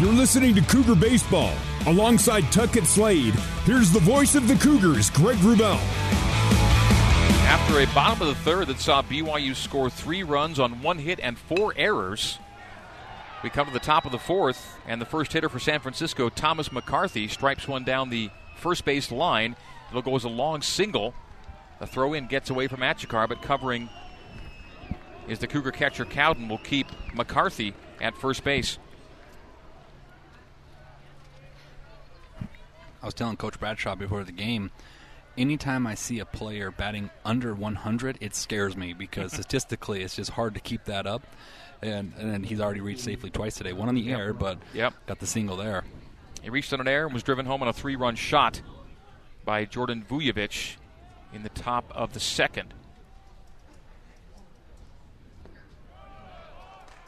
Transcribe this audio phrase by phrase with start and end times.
[0.00, 1.52] You're listening to Cougar Baseball.
[1.86, 5.78] Alongside Tuckett Slade, here's the voice of the Cougars, Greg Wrubell.
[7.44, 11.20] After a bottom of the third that saw BYU score three runs on one hit
[11.20, 12.38] and four errors,
[13.44, 16.30] we come to the top of the fourth, and the first hitter for San Francisco,
[16.30, 19.54] Thomas McCarthy, stripes one down the first base line.
[19.90, 21.12] It'll go as a long single.
[21.78, 23.90] The throw in gets away from Achikar, but covering
[25.28, 28.78] is the Cougar catcher Cowden will keep McCarthy at first base.
[33.02, 34.70] I was telling Coach Bradshaw before the game,
[35.38, 40.30] anytime I see a player batting under 100, it scares me because statistically it's just
[40.32, 41.22] hard to keep that up.
[41.82, 43.72] And, and he's already reached safely twice today.
[43.72, 44.92] One on the air, but Yep.
[45.06, 45.84] got the single there.
[46.42, 48.60] He reached on an air and was driven home on a three run shot
[49.46, 50.76] by Jordan Vujovic
[51.32, 52.74] in the top of the second.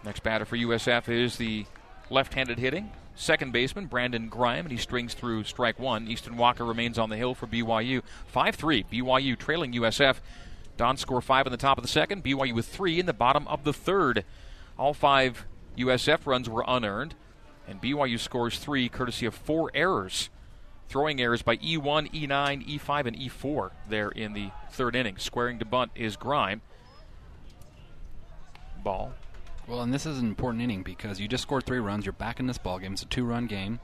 [0.04, 1.66] Next batter for USF is the
[2.10, 6.08] left handed hitting second baseman Brandon Grime, and he strings through strike one.
[6.08, 8.02] Easton Walker remains on the hill for BYU.
[8.26, 10.16] 5 3, BYU trailing USF.
[10.76, 13.46] Don score five in the top of the second, BYU with three in the bottom
[13.48, 14.24] of the third.
[14.78, 15.44] All five
[15.76, 17.14] USF runs were unearned,
[17.68, 20.30] and BYU scores three courtesy of four errors.
[20.88, 25.16] Throwing errors by E E1, E9, E5, and E4 there in the third inning.
[25.16, 26.60] Squaring to bunt is Grime.
[28.82, 29.12] Ball.
[29.68, 32.04] Well, and this is an important inning because you just scored three runs.
[32.04, 32.92] You're back in this ball game.
[32.92, 33.78] It's a two-run game,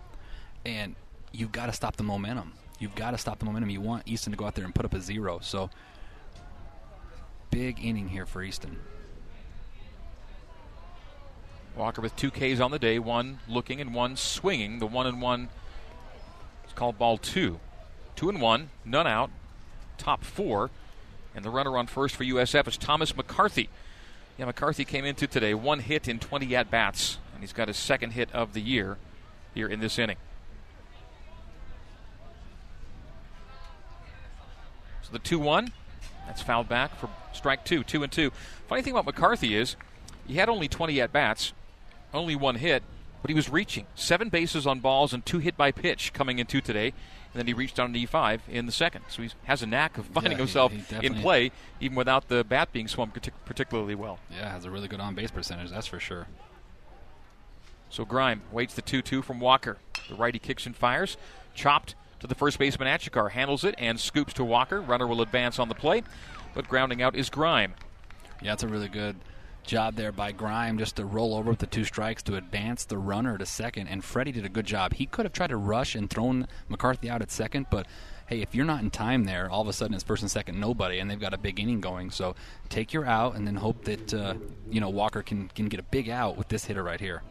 [0.66, 0.96] and
[1.32, 2.52] you've got to stop the momentum.
[2.80, 3.70] You've got to stop the momentum.
[3.70, 5.38] You want Easton to go out there and put up a zero.
[5.40, 5.70] So,
[7.50, 8.78] big inning here for Easton.
[11.76, 14.80] Walker with two Ks on the day, one looking and one swinging.
[14.80, 15.48] The one and one
[16.66, 17.60] is called ball two.
[18.16, 19.30] Two and one, none out,
[19.96, 20.70] top four.
[21.36, 23.68] And the runner on first for USF is Thomas McCarthy.
[24.38, 27.76] Yeah, McCarthy came into today, one hit in 20 at bats, and he's got his
[27.76, 28.96] second hit of the year
[29.52, 30.16] here in this inning.
[35.02, 35.72] So the 2 1,
[36.26, 38.30] that's fouled back for strike two, 2 and 2.
[38.68, 39.74] Funny thing about McCarthy is
[40.28, 41.52] he had only 20 at bats,
[42.14, 42.84] only one hit,
[43.22, 43.86] but he was reaching.
[43.96, 46.92] Seven bases on balls and two hit by pitch coming into today.
[47.38, 49.04] And then he reached on an E5 in the second.
[49.06, 52.42] So he has a knack of finding Yeah, himself he in play, even without the
[52.42, 54.18] bat being swung partic- particularly well.
[54.28, 55.70] Yeah, has a really good on-base percentage.
[55.70, 56.26] That's for sure.
[57.90, 59.78] So Grime waits the 2 2 from Walker.
[60.08, 61.16] The righty kicks and fires.
[61.54, 63.30] Chopped to the first baseman Achikar.
[63.30, 64.80] Handles it and scoops to Walker.
[64.80, 66.02] Runner will advance on the plate,
[66.54, 67.74] but grounding out is Grime.
[68.42, 69.14] Yeah, it's a really good
[69.68, 72.98] job there by Grime just to roll over with the two strikes to advance the
[72.98, 73.86] runner to second.
[73.86, 74.94] And Freddie did a good job.
[74.94, 77.86] He could have tried to rush and thrown McCarthy out at second, but
[78.26, 80.58] hey, if you're not in time there, all of a sudden it's first and second
[80.58, 82.10] nobody, and they've got a big inning going.
[82.10, 82.34] So
[82.70, 84.34] take your out and then hope that uh,
[84.70, 87.22] you know Walker can can get a big out with this hitter right here.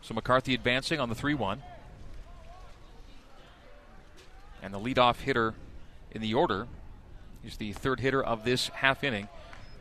[0.00, 1.62] So McCarthy advancing on the 3 1.
[4.62, 5.54] And the leadoff hitter
[6.12, 6.68] in the order
[7.44, 9.28] is the third hitter of this half inning.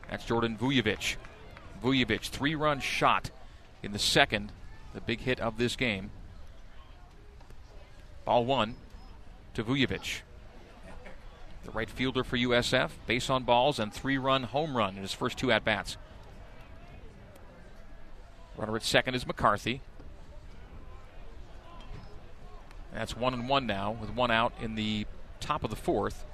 [0.09, 1.17] That's Jordan Vujovic.
[1.83, 3.31] Vujovic, three run shot
[3.83, 4.51] in the second,
[4.93, 6.11] the big hit of this game.
[8.25, 8.75] Ball one
[9.53, 10.21] to Vujovic.
[11.63, 15.13] The right fielder for USF, base on balls and three run home run in his
[15.13, 15.97] first two at bats.
[18.57, 19.81] Runner at second is McCarthy.
[22.93, 25.05] That's one and one now, with one out in the
[25.39, 26.25] top of the fourth.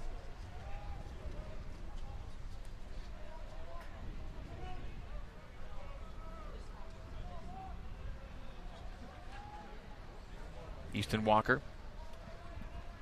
[10.98, 11.62] Easton Walker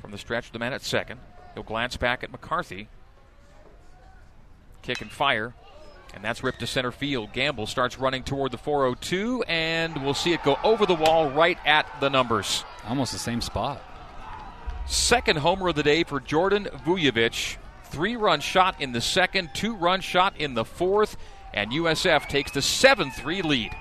[0.02, 1.20] from the stretch, the man at second.
[1.54, 2.90] He'll glance back at McCarthy.
[4.82, 5.56] Kick and fire.
[6.14, 7.34] And that's ripped to center field.
[7.34, 11.58] Gamble starts running toward the 402, and we'll see it go over the wall right
[11.66, 12.64] at the numbers.
[12.88, 13.82] Almost the same spot.
[14.86, 17.58] Second homer of the day for Jordan Vujovic.
[17.86, 21.18] Three run shot in the second, two run shot in the fourth,
[21.54, 23.72] and USF takes the 7 3 lead.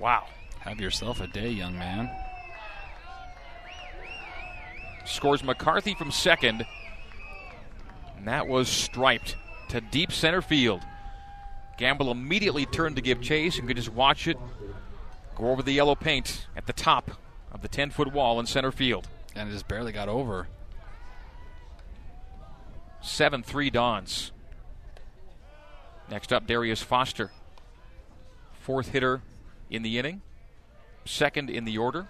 [0.00, 0.26] Wow.
[0.60, 2.10] Have yourself a day, young man.
[5.04, 6.64] Scores McCarthy from second,
[8.16, 9.36] and that was striped
[9.68, 10.82] to deep center field.
[11.76, 14.38] Gamble immediately turned to give chase and could just watch it
[15.36, 17.10] go over the yellow paint at the top
[17.52, 19.08] of the 10 foot wall in center field.
[19.34, 20.48] And it just barely got over.
[23.02, 24.32] 7 3 Dons.
[26.10, 27.30] Next up, Darius Foster.
[28.60, 29.20] Fourth hitter
[29.74, 30.22] in the inning,
[31.04, 32.08] second in the order.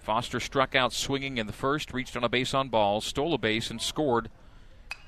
[0.00, 3.38] Foster struck out swinging in the first, reached on a base on balls, stole a
[3.38, 4.30] base, and scored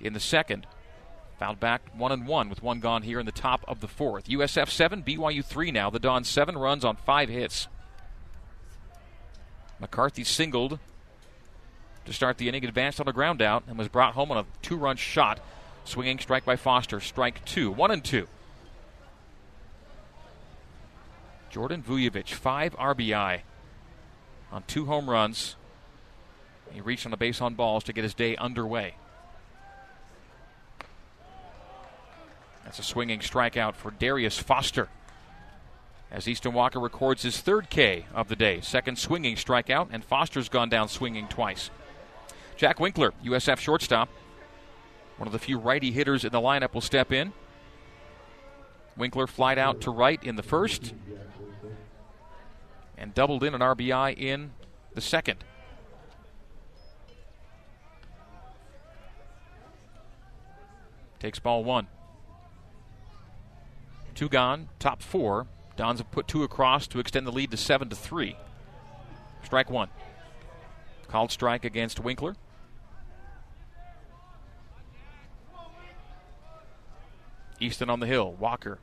[0.01, 0.67] in the second.
[1.39, 4.29] Fouled back one and one with one gone here in the top of the fourth.
[4.29, 5.91] USF seven, BYU three now.
[5.91, 7.69] The Dons seven runs on five hits.
[9.81, 10.79] McCarthy singled
[12.05, 14.47] to start the inning, advanced on a ground out, and was brought home on a
[14.61, 15.41] two run shot.
[15.85, 17.01] Swinging strike by Foster.
[17.01, 17.71] Strike two.
[17.73, 18.29] One and two.
[21.53, 23.43] Jordan Vujovic, five RBI
[24.51, 25.57] on two home runs.
[26.73, 28.95] He reached on a base on balls to get his day underway.
[32.65, 34.89] That's a swinging strikeout for Darius Foster.
[36.11, 40.49] As Easton Walker records his third K of the day, second swinging strikeout, and Foster's
[40.49, 41.69] gone down swinging twice.
[42.57, 44.09] Jack Winkler, USF shortstop,
[45.19, 47.35] one of the few righty hitters in the lineup, will step in.
[48.97, 50.95] Winkler flied out to right in the first
[52.97, 54.53] and doubled in an RBI in
[54.95, 55.45] the second.
[61.19, 61.87] Takes ball one.
[64.15, 65.47] Two gone, top four.
[65.77, 68.37] Dons have put two across to extend the lead to seven to three.
[69.45, 69.89] Strike one.
[71.09, 72.35] Called strike against Winkler.
[77.61, 78.33] Easton on the hill.
[78.33, 78.79] Walker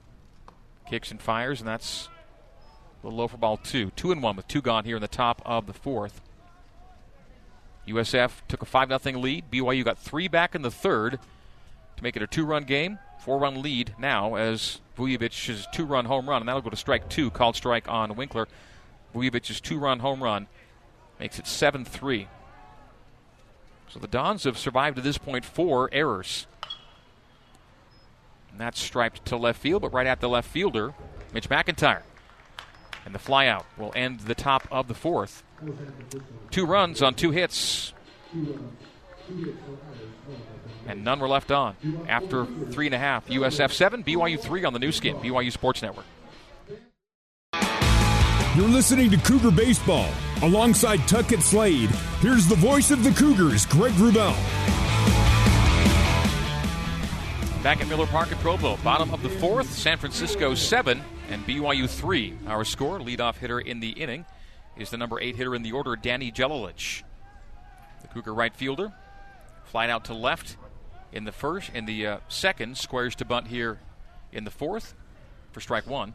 [0.89, 2.09] kicks and fires, and that's
[3.03, 3.91] little low for ball two.
[3.95, 6.21] Two and one with two gone here in the top of the fourth.
[7.87, 9.45] USF took a 5 0 lead.
[9.51, 11.19] BYU got three back in the third
[11.97, 12.99] to make it a two run game.
[13.19, 17.09] Four run lead now as Vujovic's two run home run, and that'll go to strike
[17.09, 18.47] two, called strike on Winkler.
[19.13, 20.47] Vujovic's two run home run
[21.19, 22.27] makes it 7 3.
[23.89, 26.47] So the Dons have survived to this point four errors.
[28.51, 30.93] And that's striped to left field, but right at the left fielder,
[31.33, 32.01] Mitch McIntyre.
[33.09, 35.41] And the flyout will end the top of the fourth.
[36.51, 37.91] Two runs on two hits.
[40.85, 41.75] And none were left on
[42.07, 43.27] after three and a half.
[43.27, 46.05] USF 7, BYU 3 on the Nu Skin, BYU Sports Network.
[48.55, 50.11] You're listening to Cougar Baseball.
[50.43, 51.89] Alongside Tuckett Slade,
[52.19, 54.35] here's the voice of the Cougars, Greg Wrubell.
[57.63, 61.87] Back at Miller Park at Provo, bottom of the fourth, San Francisco 7 and BYU
[61.87, 62.33] 3.
[62.47, 64.25] Our score, leadoff hitter in the inning,
[64.75, 67.03] is the number 8 hitter in the order, Danny Jelilich.
[68.01, 68.91] The Cougar right fielder,
[69.65, 70.57] flied out to left
[71.11, 73.79] in the first, in the uh, second, squares to bunt here
[74.31, 74.95] in the fourth
[75.51, 76.13] for strike one.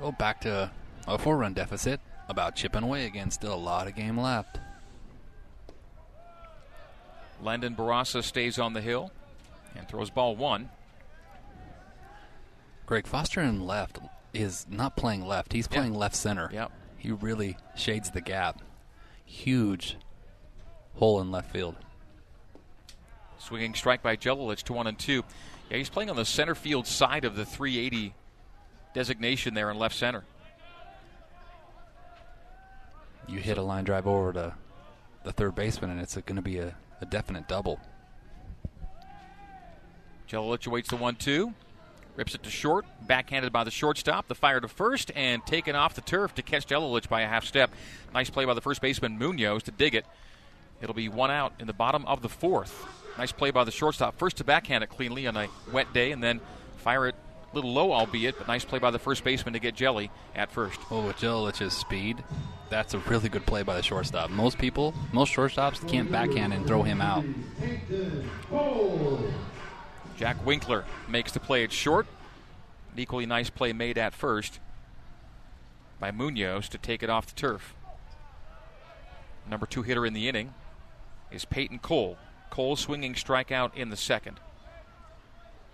[0.00, 0.70] Well, back to
[1.06, 2.00] a four run deficit.
[2.28, 3.30] About chipping away again.
[3.30, 4.58] Still a lot of game left.
[7.40, 9.12] Landon Barassa stays on the hill
[9.76, 10.70] and throws ball one.
[12.86, 13.98] Greg Foster in left
[14.32, 15.52] is not playing left.
[15.52, 16.00] He's playing Yep.
[16.00, 16.48] left center.
[16.52, 16.70] Yep.
[16.96, 18.62] He really shades the gap.
[19.24, 19.96] Huge
[20.94, 21.76] hole in left field.
[23.38, 25.24] Swinging strike by Jelilich to one and two.
[25.70, 28.14] Yeah, he's playing on the center field side of the 380
[28.94, 30.24] designation there in left center.
[33.28, 34.54] You hit a line drive over to
[35.24, 37.80] the third baseman, and it's going to be a, a definite double.
[40.28, 41.54] Jelilich awaits the one two.
[42.16, 44.26] Rips it to short, backhanded by the shortstop.
[44.26, 47.44] The fire to first and taken off the turf to catch Jelilich by a half
[47.44, 47.70] step.
[48.14, 50.06] Nice play by the first baseman Munoz to dig it.
[50.80, 52.86] It'll be one out in the bottom of the fourth.
[53.18, 54.18] Nice play by the shortstop.
[54.18, 56.40] First to backhand it cleanly on a wet day, and then
[56.78, 57.14] fire it
[57.52, 60.50] a little low, albeit, but nice play by the first baseman to get Jelly at
[60.50, 60.78] first.
[60.90, 62.22] Oh, with Jellich's speed,
[62.68, 64.30] that's a really good play by the shortstop.
[64.30, 67.24] Most people, most shortstops can't backhand and throw him out.
[70.16, 72.06] Jack Winkler makes the play at short.
[72.92, 74.60] An equally nice play made at first
[76.00, 77.74] by Munoz to take it off the turf.
[79.48, 80.54] Number two hitter in the inning
[81.30, 82.16] is Peyton Cole.
[82.50, 84.40] Cole swinging strikeout in the second.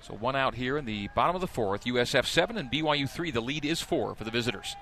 [0.00, 1.84] So one out here in the bottom of the fourth.
[1.84, 3.30] USF 7 and BYU 3.
[3.30, 4.74] The lead is 4 for the visitors.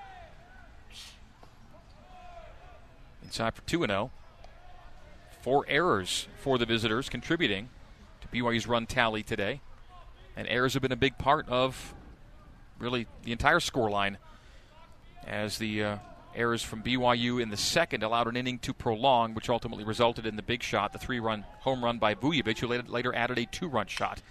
[3.23, 4.11] Inside for 2 0.
[5.41, 7.69] Four errors for the visitors, contributing
[8.31, 9.61] BYU's run tally today.
[10.35, 11.93] And errors have been a big part of
[12.79, 14.17] really the entire scoreline
[15.27, 15.97] as the uh,
[16.35, 20.35] errors from BYU in the second allowed an inning to prolong, which ultimately resulted in
[20.35, 23.45] the big shot, the three run home run by Vujovic, who later, later added a
[23.45, 24.21] two run shot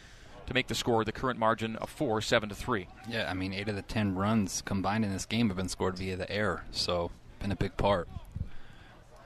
[0.47, 2.89] to make the score the current margin of four, seven to three.
[3.09, 5.97] Yeah, I mean, eight of the ten runs combined in this game have been scored
[5.97, 8.09] via the air, so been a big part.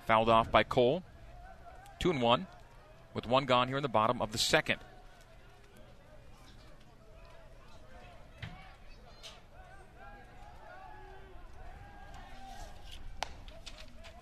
[0.07, 1.03] Fouled off by Cole.
[1.99, 2.47] Two and one,
[3.15, 4.81] with one gone here in the bottom of the second.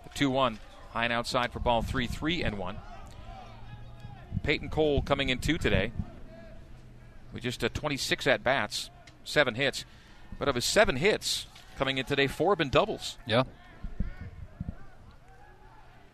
[0.05, 0.59] The 2 1,
[0.91, 2.77] high and outside for ball three, three and one.
[4.43, 5.93] Peyton Cole coming in two today
[7.33, 8.91] with just a 26 at bats,
[9.25, 9.85] seven hits.
[10.39, 11.47] But of his seven hits
[11.79, 13.19] coming in today, four have been doubles.
[13.27, 13.45] Yeah.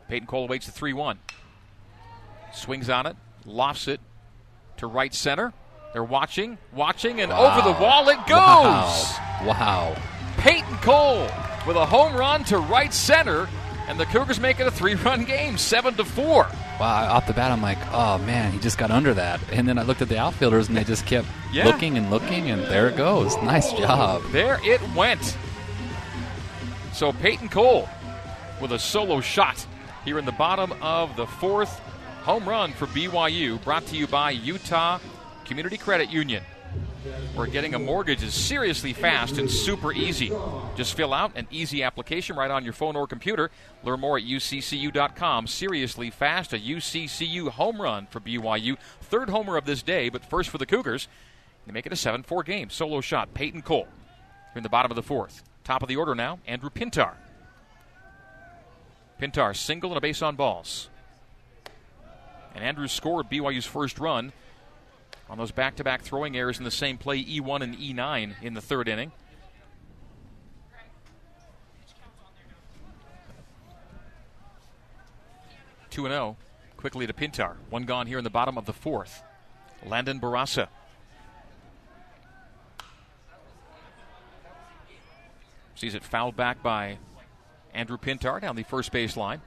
[0.08, 1.18] Peyton Cole awaits the 3 1.
[2.58, 4.00] Swings on it, lofts it
[4.78, 5.52] to right center.
[5.92, 7.56] They're watching, watching, and Wow.
[7.58, 8.28] over the wall it goes.
[8.28, 9.44] Wow.
[9.46, 9.96] Wow.
[10.36, 11.28] Peyton Cole
[11.66, 13.48] with a home run to right center,
[13.88, 16.46] and the Cougars make it a three-run game, seven to four.
[16.78, 19.40] Wow, off the bat, I'm like, oh man, he just got under that.
[19.50, 21.64] And then I looked at the outfielders, and they just kept Yeah.
[21.64, 23.36] looking and looking, and there it goes.
[23.38, 24.22] Nice job.
[24.30, 25.36] There it went.
[26.92, 27.88] So Peyton Cole
[28.60, 29.64] with a solo shot
[30.04, 31.80] here in the bottom of the fourth.
[32.28, 34.98] Home run for BYU, brought to you by Utah
[35.46, 36.42] Community Credit Union.
[37.34, 40.30] Where getting a mortgage is seriously fast and super easy.
[40.76, 43.50] Just fill out an easy application right on your phone or computer.
[43.82, 45.46] Learn more at uccu.com.
[45.46, 48.76] Seriously fast, a UCCU home run for BYU.
[49.00, 51.08] Third homer of this day, but first for the Cougars.
[51.66, 52.68] They make it a 7 4 game.
[52.68, 53.88] Solo shot, Peyton Cole.
[54.52, 55.42] Here in the bottom of the fourth.
[55.64, 57.14] Top of the order now, Andrew Pintar.
[59.18, 60.90] Pintar single and a base on balls.
[62.58, 64.32] And Andrews scored BYU's first run
[65.30, 68.54] on those back to back throwing errors in the same play, E1 and E9 in
[68.54, 69.12] the third inning.
[75.88, 76.36] Two and oh, zero,
[76.76, 77.54] quickly to Pintar.
[77.70, 79.22] One gone here in the bottom of the fourth.
[79.86, 80.66] Landon Barasa.
[85.76, 86.98] Sees it fouled back by
[87.72, 89.42] Andrew Pintar down the first base line.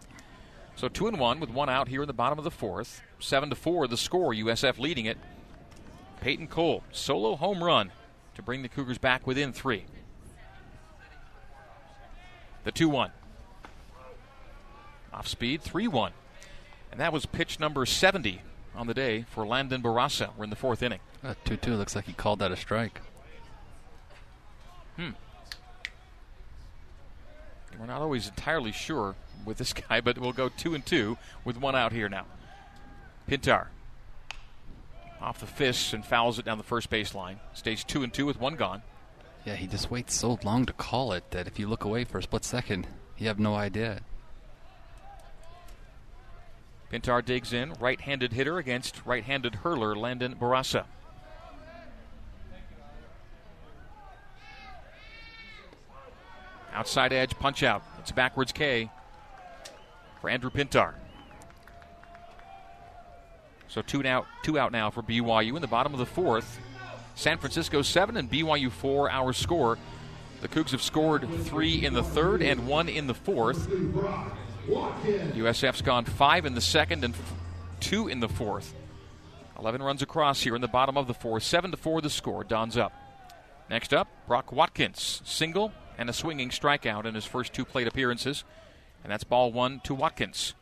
[0.76, 3.02] So two and one with one out here in the bottom of the fourth.
[3.20, 4.34] Seven to four the score.
[4.34, 5.18] USF leading it.
[6.22, 7.92] Peyton Cole solo home run
[8.36, 9.86] to bring the Cougars back within three.
[12.64, 13.12] The two one.
[15.14, 16.14] Off speed, three one.
[16.92, 18.42] And that was pitch number 70
[18.76, 20.30] on the day for Landon Barasa.
[20.38, 21.00] We're in the fourth inning.
[21.24, 23.00] Uh, 2 2 looks like he called that a strike.
[27.80, 31.58] We're not always entirely sure with this guy, but we'll go two and two with
[31.58, 32.26] one out here now.
[33.28, 33.68] Pintar
[35.22, 37.38] off the fists and fouls it down the first baseline.
[37.54, 38.82] Stays two and two with one gone.
[39.46, 42.18] Yeah, he just waits so long to call it that if you look away for
[42.18, 42.88] a split second,
[43.18, 44.02] you have no idea.
[46.92, 50.86] Pintar digs in, right-handed hitter against right-handed hurler Landon Barasa.
[56.74, 57.84] Outside edge punch out.
[58.00, 58.90] It's backwards K
[60.22, 60.94] for Andrew Pintar.
[63.68, 66.60] So two out, two out now for BYU in the bottom of the fourth.
[67.16, 69.10] San Francisco seven and BYU four.
[69.10, 69.78] Our score.
[70.42, 73.70] The Cougs have scored three in the third and one in the fourth.
[74.68, 77.34] USF's gone five in the second and f-
[77.80, 78.74] two in the fourth.
[79.60, 81.44] 11 runs across here in the bottom of the fourth.
[81.44, 82.44] 7 to 4 the score.
[82.44, 82.92] Don's up.
[83.70, 85.22] Next up, Brock Watkins.
[85.24, 88.44] Single and a swinging strikeout in his first two plate appearances.
[89.04, 90.56] And that's ball one to Watkins.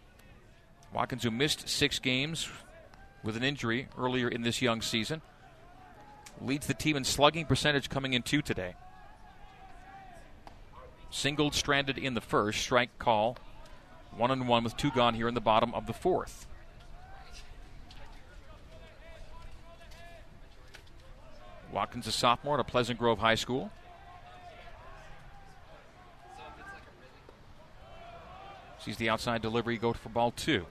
[0.94, 2.50] Watkins, who missed six games
[3.24, 5.22] with an injury earlier in this young season,
[6.42, 8.76] leads the team in slugging percentage coming in two today.
[11.10, 13.38] Singled stranded in the first, strike call
[14.18, 16.48] one and one with two gone here in the bottom of the fourth.
[21.72, 23.72] Watkins, a sophomore at Pleasant Grove High School.
[28.84, 30.66] Sees the outside delivery go for ball two.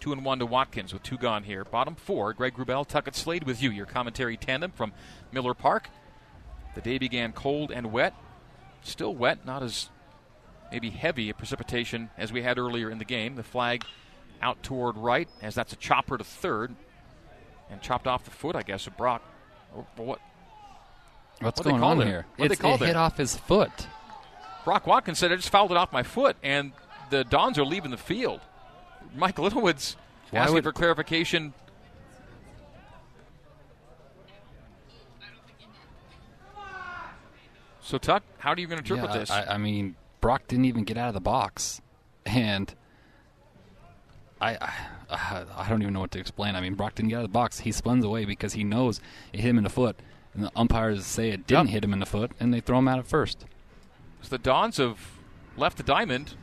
[0.00, 1.64] Two and one to Watkins with two gone here.
[1.64, 3.70] Bottom four, Greg Wrubell, Tuckett Slade with you.
[3.70, 4.92] Your commentary tandem from
[5.32, 5.88] Miller Park.
[6.74, 8.14] The day began cold and wet.
[8.82, 9.88] Still wet, not as
[10.70, 13.36] maybe heavy a precipitation as we had earlier in the game.
[13.36, 13.84] The flag
[14.42, 16.74] out toward right as that's a chopper to third
[17.70, 19.22] and chopped off the foot, I guess, of Brock.
[19.74, 20.20] Oh, or what?
[21.40, 22.26] What's What'd going on here?
[22.36, 23.88] They It's, call it hit off his foot.
[24.64, 26.72] Brock Watkins said, I just fouled it off my foot, and
[27.14, 28.40] the Dons are leaving the field.
[29.14, 29.96] Mike Littlewood's
[30.30, 31.54] Why asking would- for clarification.
[37.80, 39.30] So, Tuck, how are you going to interpret Yeah, this?
[39.30, 41.82] I, I mean, Brock didn't even get out of the box,
[42.24, 42.74] and
[44.40, 44.56] I,
[45.10, 46.56] I I don't even know what to explain.
[46.56, 47.60] I mean, Brock didn't get out of the box.
[47.60, 49.00] He spuns away because he knows
[49.32, 49.96] it hit him in the foot,
[50.32, 51.72] and the umpires say it didn't Yep.
[51.74, 53.44] hit him in the foot, and they throw him out at first.
[54.22, 54.98] So the Dons have
[55.58, 56.34] left the diamond,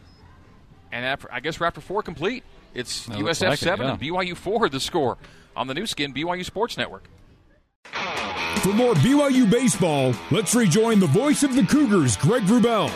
[0.91, 2.43] and after, I guess we're after four complete.
[2.73, 3.93] It's That USF like it, seven yeah.
[3.93, 4.69] and BYU four.
[4.69, 5.17] The score
[5.55, 7.03] on the Nu Skin BYU Sports Network.
[8.61, 12.89] For more BYU baseball, let's rejoin the voice of the Cougars, Greg Wrubell.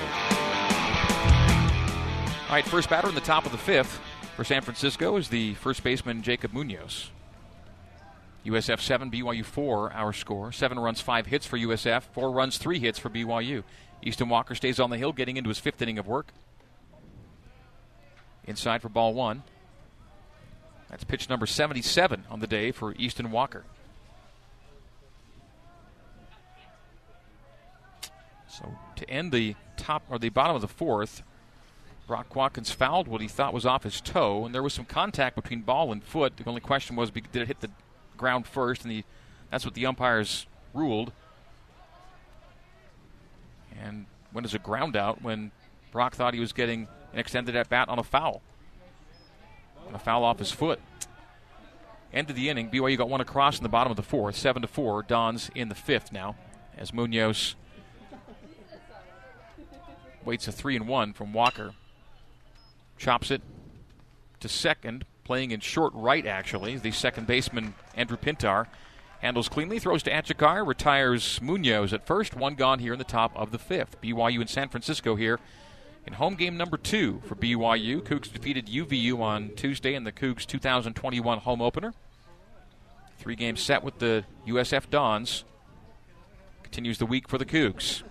[2.47, 3.99] All right, first batter in the top of the fifth.
[4.35, 7.09] For San Francisco is the first baseman Jacob Munoz.
[8.45, 10.51] USF 7, BYU 4, our score.
[10.51, 13.63] Seven runs, five hits for USF, four runs, three hits for BYU.
[14.03, 16.27] Easton Walker stays on the hill, getting into his fifth inning of work.
[18.45, 19.43] Inside for ball one.
[20.89, 23.63] That's pitch number 77 on the day for Easton Walker.
[28.47, 31.23] So to end the top or the bottom of the fourth,
[32.07, 35.35] Brock Watkins fouled what he thought was off his toe, and there was some contact
[35.35, 36.37] between ball and foot.
[36.37, 37.71] The only question was, did it hit the
[38.15, 38.83] ground first?
[38.83, 39.03] And the,
[39.49, 41.11] that's what the umpires ruled.
[43.81, 45.51] And when is a ground out when
[45.91, 48.41] Brock thought he was getting extended at bat on a foul?
[49.87, 50.79] On a foul off his foot.
[52.13, 54.61] End of the inning, BYU got one across in the bottom of the fourth, seven
[54.61, 55.03] to four.
[55.03, 56.35] Dons in the fifth now,
[56.77, 57.55] as Munoz
[60.23, 61.73] waits a three and one from Walker.
[62.97, 63.41] Chops it
[64.39, 66.77] to second, playing in short right, actually.
[66.77, 68.67] The second baseman, Andrew Pintar,
[69.19, 72.35] handles cleanly, throws to Achikar, retires Munoz at first.
[72.35, 73.99] One gone here in the top of the fifth.
[74.01, 75.39] BYU in San Francisco here
[76.05, 78.01] in home game number two for BYU.
[78.01, 81.93] Cougs defeated UVU on Tuesday in the Cougs 2021 home opener.
[83.17, 85.43] Three game set with the USF Dons.
[86.63, 88.03] Continues the week for the Cougs.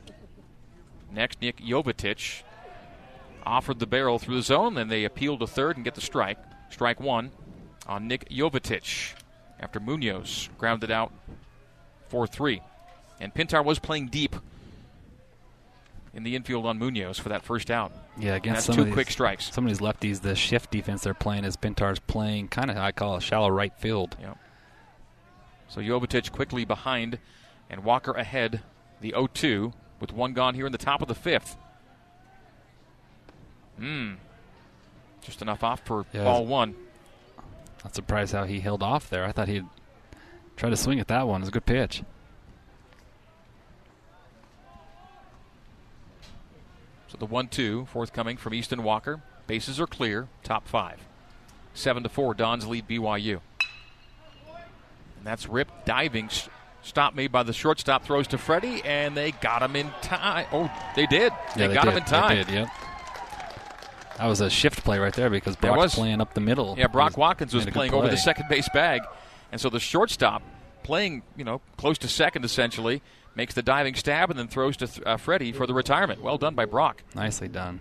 [1.13, 2.43] Next, Nick Jovetic
[3.47, 6.39] offered the barrel through the zone, then they appealed to third and get the strike.
[6.71, 7.31] Strike one
[7.87, 9.15] on Nick Jovetic
[9.61, 11.13] after Munoz grounded out
[12.09, 12.61] 4 3.
[13.21, 14.35] And Pintar was playing deep
[16.15, 17.93] in the infield on Munoz for that first out.
[18.19, 19.53] Yeah, against two some of quick strikes.
[19.53, 22.93] Some of these lefties, the shift defense they're playing is Pintar's playing kind of I
[22.93, 24.17] call a shallow right field.
[24.21, 24.35] Yeah.
[25.69, 27.19] So Jovetic quickly behind,
[27.69, 28.63] and Walker ahead,
[29.01, 31.57] the 0 2, with one gone here in the top of the fifth.
[33.79, 34.15] Hmm.
[35.23, 36.25] Just enough off for Yeah.
[36.25, 36.75] ball one.
[37.83, 39.25] Not surprised how he held off there.
[39.25, 39.67] I thought he'd
[40.57, 41.41] try to swing at that one.
[41.41, 42.03] It was a good pitch.
[47.15, 49.21] So the 1 2 forthcoming from Easton Walker.
[49.47, 50.99] Bases are clear, top five.
[51.73, 53.41] 7 to 4, Dons lead BYU.
[54.49, 56.29] And that's Rip diving.
[56.83, 60.47] Stop made by the shortstop, throws to Freddie, and they got him in time.
[60.53, 61.33] Oh, they did.
[61.57, 61.93] Yeah, they, got did.
[61.93, 62.37] him in time.
[62.37, 62.69] They did, yep.
[64.19, 65.95] That was a shift play right there because Brock was.
[65.95, 66.75] playing up the middle.
[66.77, 69.03] Yeah, Brock He Watkins was made a good playing over the second base bag,
[69.53, 70.43] and so the shortstop,
[70.83, 73.03] playing you know close to second essentially,
[73.35, 76.23] makes the diving stab and then throws to th- uh, Freddie for the retirement.
[76.23, 77.03] Well done by Brock.
[77.15, 77.81] Nicely done.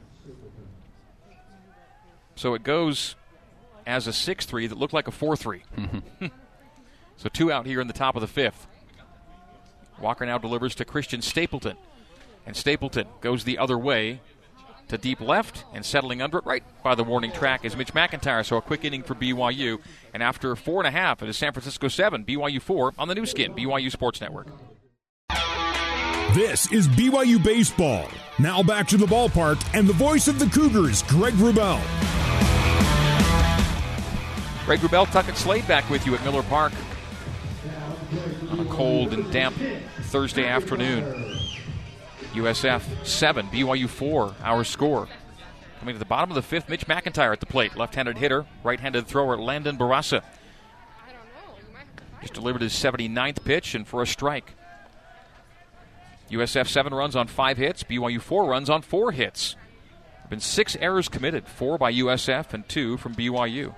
[2.35, 3.15] So it goes
[3.85, 5.61] as a 6-3 that looked like a 4-3.
[7.17, 8.67] so two out here in the top of the fifth.
[10.01, 11.77] Walker now delivers to Christian Stapleton,
[12.45, 14.19] and Stapleton goes the other way
[14.89, 18.45] to deep left and settling under it right by the warning track is Mitch McIntyre.
[18.45, 19.79] So a quick inning for BYU.
[20.13, 23.15] And after four and a half, it is San Francisco 7, BYU 4 on the
[23.15, 24.47] Nu Skin, BYU Sports Network.
[26.33, 28.09] This is BYU Baseball.
[28.39, 31.79] Now back to the ballpark and the voice of the Cougars, Greg Wrubell.
[34.65, 36.73] Greg Wrubell, Tuckett Slade back with you at Miller Park
[38.49, 39.55] on a cold and damp
[40.05, 41.03] Thursday afternoon.
[42.33, 45.07] USF 7, BYU 4, our score.
[45.81, 47.77] Coming to the bottom of the fifth, Mitch McIntyre at the plate.
[47.77, 50.23] Left handed hitter, right handed thrower, Landon Barasa.
[52.21, 54.55] Just delivered his 79th pitch and for a strike.
[56.33, 59.53] USF 7 runs on 5 hits, BYU 4 runs on 4 hits.
[59.53, 63.75] There have been 6 errors committed, 4 by USF and 2 from BYU.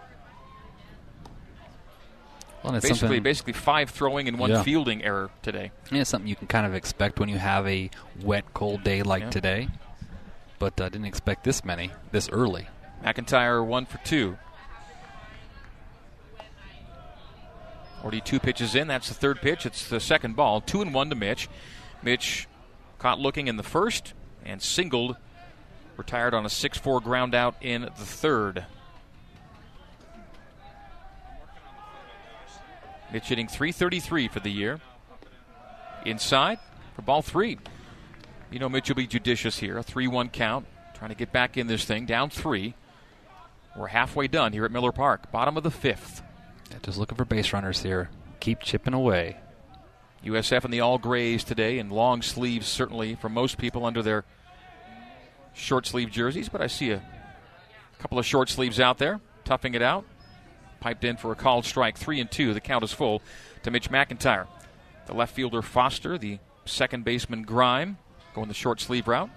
[2.63, 4.63] Well, it's Basically, basically five throwing and one Yeah.
[4.63, 5.71] fielding error today.
[5.91, 7.91] yeah, it's something you can kind of expect when you have a
[8.23, 9.29] wet, cold day like Yeah.
[9.29, 9.67] today.
[10.57, 12.67] But I didn't expect this many this early.
[13.03, 14.39] McIntyre one for two.
[18.01, 18.87] Already two pitches in.
[18.87, 19.65] That's the third pitch.
[19.67, 20.59] It's the second ball.
[20.61, 21.47] Two and one to Mitch.
[22.05, 22.47] Mitch
[22.99, 24.13] caught looking in the first
[24.45, 25.17] and singled.
[25.97, 28.65] Retired on a 6 4 ground out in the third.
[33.11, 34.79] Mitch hitting 333 for the year.
[36.05, 36.59] Inside
[36.95, 37.57] for ball three.
[38.51, 39.77] You know, Mitch will be judicious here.
[39.77, 40.67] A 3 1 count.
[40.93, 42.05] Trying to get back in this thing.
[42.05, 42.75] Down three.
[43.75, 45.31] We're halfway done here at Miller Park.
[45.31, 46.21] Bottom of the fifth.
[46.71, 48.09] Yeah, just looking for base runners here.
[48.39, 49.37] Keep chipping away.
[50.25, 54.25] USF in the all grays today and long sleeves, certainly for most people under their
[55.53, 56.49] short sleeve jerseys.
[56.49, 57.01] But I see a
[57.99, 60.03] couple of short sleeves out there, toughing it out.
[60.79, 61.97] Piped in for a called strike.
[61.97, 62.53] Three and two.
[62.53, 63.21] The count is full
[63.63, 64.47] to Mitch McIntyre.
[65.05, 67.97] The left fielder Foster, the second baseman Grime,
[68.33, 69.29] going the short sleeve route.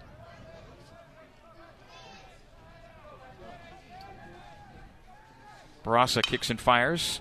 [5.85, 7.21] Barassa kicks and fires.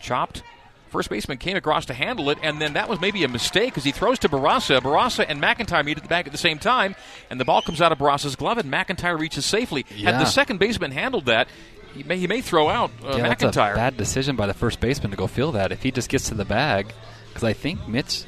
[0.00, 0.42] Chopped.
[0.88, 3.84] First baseman came across to handle it, and then that was maybe a mistake because
[3.84, 4.80] he throws to Barassa.
[4.80, 6.94] Barassa and McIntyre meet at the back at the same time,
[7.28, 9.84] and the ball comes out of Barassa's glove, and McIntyre reaches safely.
[9.94, 10.12] Yeah.
[10.12, 11.48] Had the second baseman handled that,
[11.92, 13.74] he may, he may throw out uh, yeah, that's a McIntyre.
[13.74, 15.72] bad decision by the first baseman to go feel that.
[15.72, 16.92] If he just gets to the bag,
[17.28, 18.24] because I think Mitch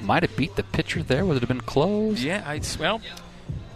[0.00, 1.24] might have beat the pitcher there.
[1.26, 2.22] Would it have been close?
[2.22, 3.00] yeah, I, well,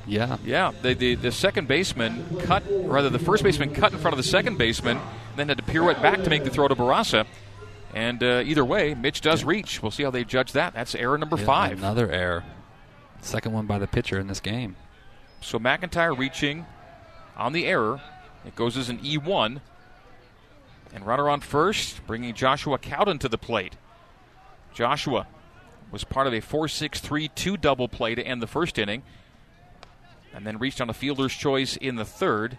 [0.07, 0.39] Yeah.
[0.45, 0.73] yeah.
[0.83, 4.29] The, the the second baseman cut, rather, the first baseman cut in front of the
[4.29, 4.99] second baseman,
[5.37, 7.27] then had to pirouette back to make the throw to Barassa.
[7.95, 9.81] And uh, either way, Mitch does reach.
[9.81, 10.75] We'll see how they judge that.
[10.75, 11.79] That's error number Yeah, five.
[11.79, 12.45] Another error.
[13.21, 14.75] Second one by the pitcher in this game.
[15.41, 16.67] So McIntyre reaching
[17.37, 18.01] on the error.
[18.45, 19.61] It goes as an E1.
[20.93, 23.77] And runner on first, bringing Joshua Cowden to the plate.
[24.75, 25.29] Joshua
[25.93, 29.03] was part of a 4 6 3 2 double play to end the first inning,
[30.33, 32.59] and then reached on a fielder's choice in the third,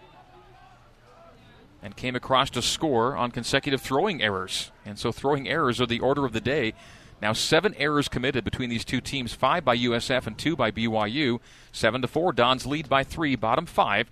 [1.86, 4.72] and came across to score on consecutive throwing errors.
[4.84, 6.74] And so throwing errors are the order of the day.
[7.22, 11.38] Now seven errors committed between these two teams, five by USF and two by BYU.
[11.70, 12.32] Seven to four.
[12.32, 14.10] Don's lead by three, bottom five.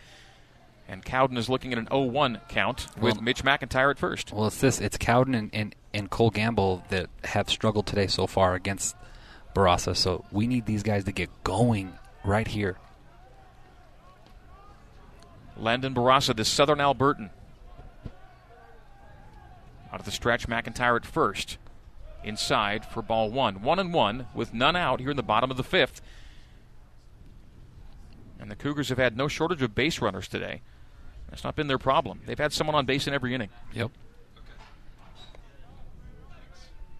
[0.86, 4.32] And Cowden is looking at an 0-1 count with Well- Mitch McIntyre at first.
[4.32, 4.80] Well, it's this.
[4.80, 8.94] It's Cowden and, and, and Cole Gamble that have struggled today so far against
[9.52, 9.96] Barassa.
[9.96, 11.92] So we need these guys to get going
[12.24, 12.78] right here.
[15.56, 17.30] Landon Barassa, the Southern Albertan.
[19.94, 21.56] Out of the stretch, McIntyre at first.
[22.24, 23.62] Inside for ball one.
[23.62, 26.02] One and one with none out here in the bottom of the fifth.
[28.40, 30.62] And the Cougars have had no shortage of base runners today.
[31.30, 32.22] That's not been their problem.
[32.26, 33.50] They've had someone on base in every inning.
[33.72, 33.92] Yep.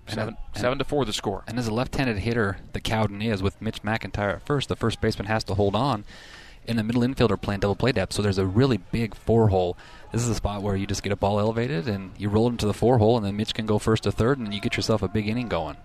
[0.06, 1.42] Seven, and- seven to four the score.
[1.48, 4.68] And as a left-handed hitter, the Cowden is with Mitch McIntyre at first.
[4.68, 6.04] The first baseman has to hold on,
[6.66, 8.12] and the middle infielder playing double play depth.
[8.12, 9.76] So there's a really big four hole.
[10.12, 12.52] This is a spot where you just get a ball elevated and you roll it
[12.52, 14.76] into the four hole, and then Mitch can go first to third, and you get
[14.76, 15.76] yourself a big inning going.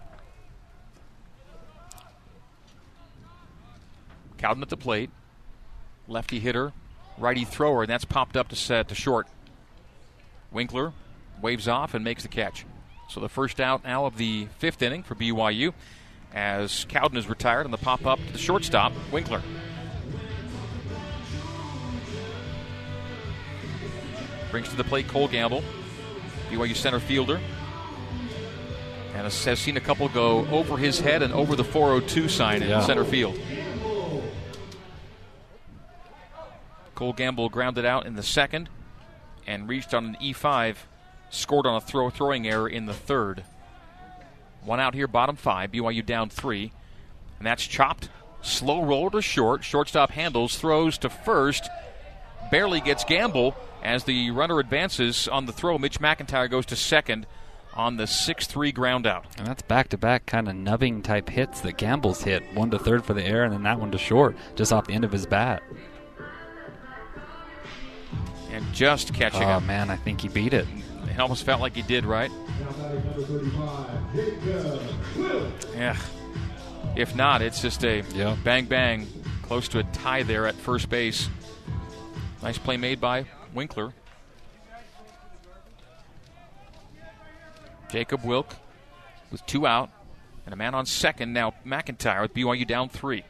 [4.38, 5.10] Cowden at the plate.
[6.08, 6.74] Lefty hitter,
[7.20, 9.28] righty thrower, and that's popped up to set to short.
[10.52, 10.94] Winkler
[11.40, 12.66] waves off and makes the catch.
[13.10, 15.74] So the first out now of the fifth inning for BYU
[16.34, 19.42] as Cowden is retired on the pop up to the shortstop, Winkler.
[24.52, 25.64] Brings to the plate Cole Gamble,
[26.50, 27.40] BYU center fielder.
[29.14, 32.70] And has seen a couple go over his head and over the 402 sign in
[32.70, 32.82] Yeah.
[32.82, 33.38] center field.
[36.96, 38.70] Cole Gamble grounded out in the second
[39.46, 40.78] and reached on an E5,
[41.30, 43.44] scored on a throw throwing error in the third.
[44.64, 45.72] One out here, bottom five.
[45.72, 46.72] BYU down three,
[47.38, 48.10] and that's chopped.
[48.42, 49.64] Slow roller to short.
[49.64, 51.70] Shortstop handles, throws to first,
[52.52, 55.78] barely gets Gamble as the runner advances on the throw.
[55.78, 57.26] Mitch McIntyre goes to second
[57.74, 59.26] on the 6-3 ground out.
[59.38, 62.44] And that's back-to-back kind of nubbing type hits that Gamble's hit.
[62.54, 64.94] One to third for the air, and then that one to short, just off the
[64.94, 65.64] end of his bat.
[68.52, 69.64] And just catching Oh up.
[69.64, 70.68] man, I think he beat it.
[71.10, 72.32] It almost felt like he did, right?
[75.76, 75.96] Yeah.
[76.96, 78.36] If not, it's just a Yeah.
[78.44, 79.08] bang bang,
[79.44, 81.30] close to a tie there at first base.
[82.42, 83.94] Nice play made by Winkler.
[87.92, 88.56] Jacob Wilk
[89.32, 89.90] with two out
[90.46, 91.34] and a man on second.
[91.34, 93.24] Now McIntyre with BYU down three.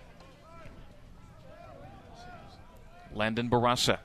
[3.13, 4.00] Landon Barassa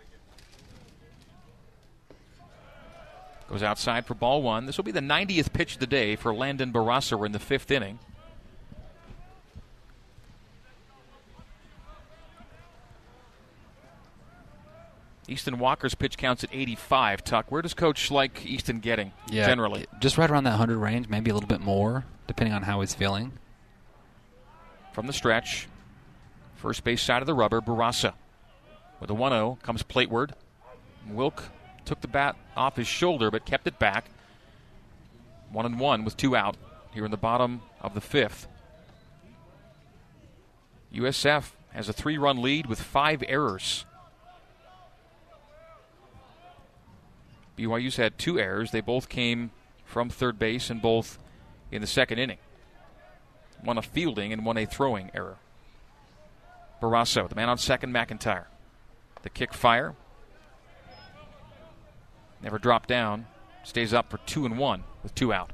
[3.49, 4.67] Goes outside for ball one.
[4.67, 7.25] This will be the 90th pitch of the day for Landon Barassa.
[7.25, 7.99] In the fifth inning.
[15.35, 17.25] Easton Walker's pitch counts at 85.
[17.25, 19.13] Tuck, where does Coach like Easton getting
[19.47, 19.87] generally?
[20.01, 22.95] just right around that hundred range, maybe a little bit more, depending on how he's
[22.95, 23.33] feeling.
[24.93, 25.67] From the stretch,
[26.55, 28.13] first base side of the rubber, Barassa.
[29.01, 30.35] With a 1 0 comes plateward.
[31.11, 31.43] Wilk
[31.85, 34.07] took the bat off his shoulder but kept it back.
[35.51, 36.57] One and one with two out
[36.93, 38.47] here in the bottom of the fifth.
[40.95, 43.85] USF has a three run lead with five errors.
[47.57, 48.71] BYU's had two errors.
[48.71, 49.51] They both came
[49.85, 51.19] from third base and both
[51.71, 52.39] in the second inning.
[53.63, 55.37] One a fielding and one a throwing error.
[56.83, 58.47] Barrasso, the man on second, McIntyre.
[59.23, 59.95] The kick fire.
[62.43, 63.27] Never dropped down.
[63.63, 65.51] Stays up for two and one with two out.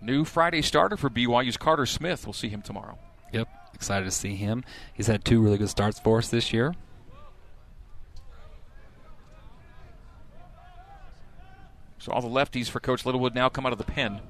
[0.00, 2.26] New Friday starter for BYU's Carter Smith.
[2.26, 2.96] We'll see him tomorrow.
[3.32, 4.62] Yep, excited to see him.
[4.94, 6.74] He's had two really good starts for us this year.
[12.06, 14.20] So all the lefties for Coach Littlewood now come out of the pen.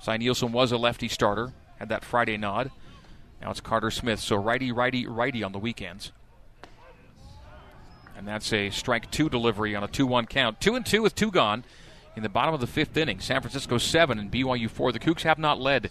[0.00, 2.72] Cy Nielsen was a lefty starter, had that Friday nod.
[3.40, 4.18] Now it's Carter Smith.
[4.18, 6.10] So righty, righty, righty on the weekends.
[8.16, 10.60] And that's a strike two delivery on a 2 1 count.
[10.60, 11.62] 2 and 2 with two gone
[12.16, 13.20] in the bottom of the fifth inning.
[13.20, 14.90] San Francisco 7 and BYU 4.
[14.90, 15.90] The Cougs have not led.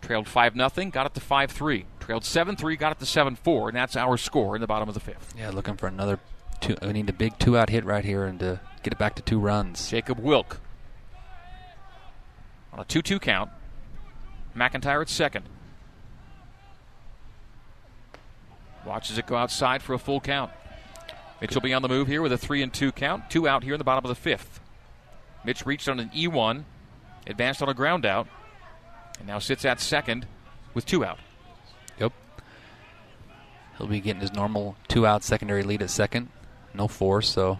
[0.00, 1.86] Trailed 5 0, got it to 5 3.
[2.00, 3.68] Trailed 7 3, got it to 7 4.
[3.68, 5.32] And that's our score in the bottom of the fifth.
[5.38, 6.18] Yeah, looking for another
[6.60, 6.74] two.
[6.82, 9.22] We need a big two out hit right here and to get it back to
[9.22, 9.90] two runs.
[9.90, 10.60] Jacob Wilk
[12.72, 13.50] on a 2 2 count.
[14.54, 15.44] McIntyre at second.
[18.86, 20.52] Watches it go outside for a full count.
[21.40, 23.28] Mitch will be on the move here with a 3 and 2 count.
[23.28, 24.60] Two out here in the bottom of the fifth.
[25.44, 26.62] Mitch reached on an E1,
[27.26, 28.28] advanced on a ground out,
[29.18, 30.28] and now sits at second
[30.74, 31.18] with two out.
[31.98, 32.12] Yep.
[33.78, 36.28] He'll be getting his normal two out secondary lead at second.
[36.72, 37.58] No force, so.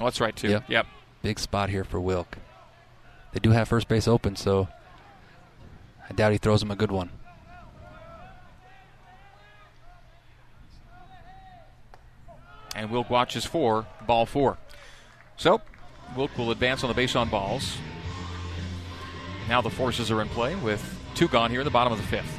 [0.00, 0.48] Oh, that's right, too.
[0.48, 0.64] Yep.
[0.68, 0.86] yep.
[1.22, 2.38] Big spot here for Wilk.
[3.32, 4.68] They do have first base open, so
[6.08, 7.10] I doubt he throws him a good one.
[12.74, 14.58] And Wilk watches for ball four.
[15.36, 15.60] So,
[16.16, 17.76] Wilk will advance on the base on balls.
[19.48, 20.82] Now the forces are in play with
[21.14, 22.38] two gone here in the bottom of the fifth.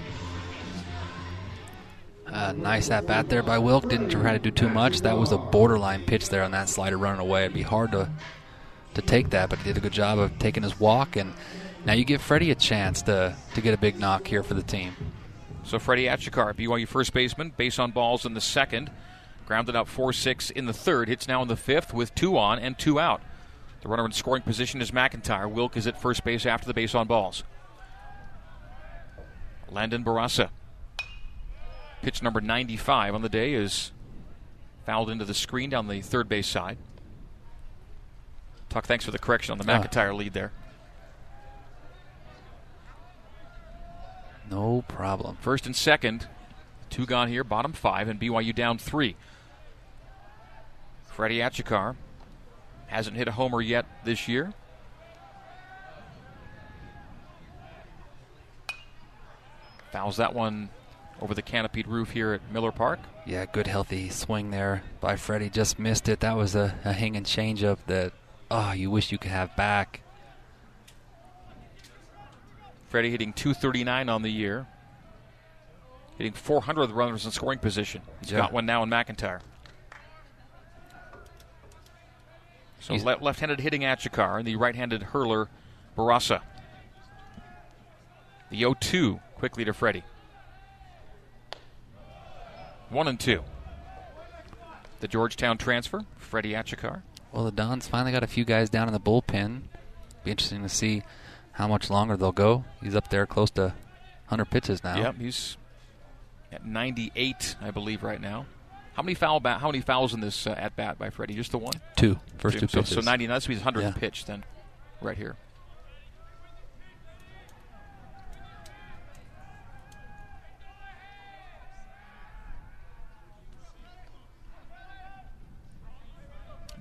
[2.33, 3.87] Uh, nice at bat there by Wilk.
[3.87, 5.01] Didn't try to do too much.
[5.01, 7.43] That was a borderline pitch there on that slider running away.
[7.43, 8.09] It'd be hard to
[8.95, 11.15] to take that, but he did a good job of taking his walk.
[11.15, 11.33] And
[11.85, 14.63] now you give Freddie a chance to to get a big knock here for the
[14.63, 14.95] team.
[15.63, 18.89] So Freddie Achikar, BYU first baseman, base on balls in the second,
[19.45, 21.09] grounded out 4-6 in the third.
[21.09, 23.21] Hits now in the fifth with two on and two out.
[23.81, 25.49] The runner in scoring position is McIntyre.
[25.49, 27.43] Wilk is at first base after the base on balls.
[29.69, 30.49] Landon Barassa.
[32.03, 33.93] Pitch number 95 on the day is
[34.85, 36.77] fouled into the screen down the third base side.
[38.67, 39.81] Tuck, thanks for the correction on the ah.
[39.81, 40.51] McIntyre lead there.
[44.51, 45.37] No problem.
[45.37, 46.27] First and second,
[46.89, 49.15] two gone here, bottom five, and BYU down three.
[51.07, 51.95] Freddie Achikar
[52.87, 54.53] hasn't hit a homer yet this year.
[59.93, 60.67] Fouls that one
[61.23, 62.99] over the canopied roof here at Miller Park.
[63.25, 65.49] Yeah, good healthy swing there by Freddie.
[65.49, 66.19] Just missed it.
[66.19, 68.11] That was a, a hanging changeup that,
[68.51, 70.01] oh, you wish you could have back.
[72.89, 74.67] Freddie hitting 239 on the year.
[76.17, 78.01] Hitting 400 of the runners in scoring position.
[78.19, 78.39] He's Yeah.
[78.39, 79.39] got one now in McIntyre.
[82.81, 85.47] So le- left-handed hitting Achikar and the right-handed hurler
[85.97, 86.41] Barassa.
[88.51, 90.03] The 0-2 quickly to Freddie.
[92.93, 93.43] One and two.
[94.99, 97.01] The Georgetown transfer, Freddie Achikar.
[97.31, 99.63] Well, the Dons finally got a few guys down in the bullpen.
[100.23, 101.01] Be interesting to see
[101.53, 102.63] how much longer they'll go.
[102.81, 103.61] He's up there close to
[104.27, 104.95] 100 pitches now.
[104.97, 105.57] Yep, he's
[106.51, 108.45] at 98, I believe, right now.
[108.93, 111.33] How many foul ba- How many fouls in this uh, at bat by Freddie?
[111.33, 111.73] Just the one.
[111.95, 112.19] Two.
[112.37, 112.93] First two so, pitches.
[112.93, 113.27] so 99.
[113.33, 113.91] That's his 100th Yeah.
[113.91, 114.43] pitch then,
[115.01, 115.35] right here.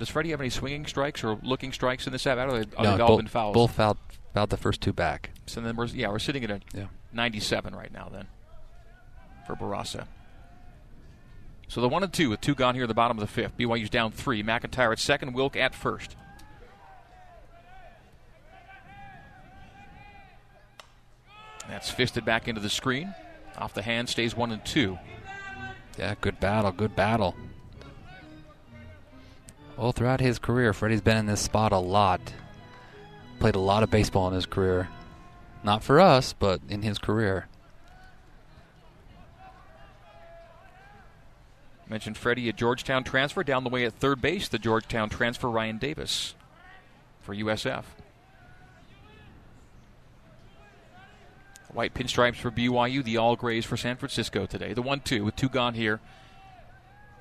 [0.02, 2.48] Does Freddie have any swinging strikes or looking strikes in this at bat?
[2.48, 3.54] Or are they, are no, they all both, been fouls?
[3.54, 3.98] both fouled,
[4.34, 5.30] fouled the first two back.
[5.46, 6.86] So then we're yeah we're sitting at a Yeah.
[7.12, 8.26] 97 right now then
[9.46, 10.08] for Barassa.
[11.68, 13.56] So the one and two with two gone here at the bottom of the fifth.
[13.56, 14.42] BYU's down three.
[14.42, 15.34] McIntyre at second.
[15.34, 16.16] Wilk at first.
[21.68, 23.14] That's fisted back into the screen.
[23.56, 24.98] Off the hand stays one and two.
[25.96, 27.36] Yeah, good battle, good battle.
[29.76, 32.20] Well, throughout his career, Freddie's been in this spot a lot.
[33.38, 34.88] Played a lot of baseball in his career.
[35.64, 37.46] Not for us, but in his career.
[41.88, 44.48] Mentioned Freddie, a Georgetown transfer down the way at third base.
[44.48, 46.34] The Georgetown transfer Ryan Davis
[47.20, 47.84] for USF.
[51.72, 54.74] White pinstripes for BYU, the all grays for San Francisco today.
[54.74, 56.00] The one-two with two gone here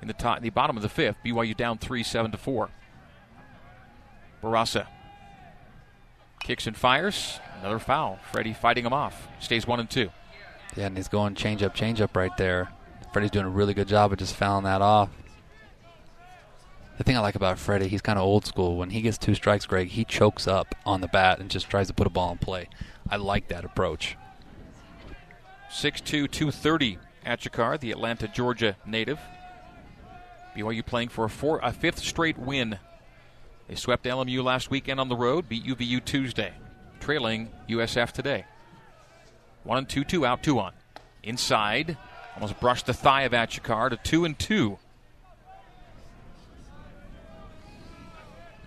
[0.02, 1.16] in the top, in the bottom of the fifth.
[1.24, 2.70] BYU down three, seven to four.
[4.42, 4.86] Barassa
[6.40, 7.38] kicks and fires.
[7.60, 8.18] Another foul.
[8.30, 9.28] Freddie fighting him off.
[9.40, 10.10] Stays one and two.
[10.76, 12.70] Yeah, and he's going change up, change up right there.
[13.12, 15.10] Freddie's doing a really good job of just fouling that off.
[16.98, 18.76] The thing I like about Freddie, he's kind of old school.
[18.76, 21.88] When he gets two strikes, Greg, he chokes up on the bat and just tries
[21.88, 22.68] to put a ball in play.
[23.08, 24.16] I like that approach.
[25.70, 29.18] 6'2", 230 Achikar, the Atlanta, Georgia native.
[30.56, 32.78] BYU playing for a, four, a fifth straight win
[33.68, 36.52] They swept LMU last weekend on the road, beat UVU Tuesday,
[37.00, 38.44] trailing USF today.
[39.64, 40.72] One and two, two out, two on.
[41.22, 41.96] Inside,
[42.34, 44.78] almost brushed the thigh of Achikar to two and two.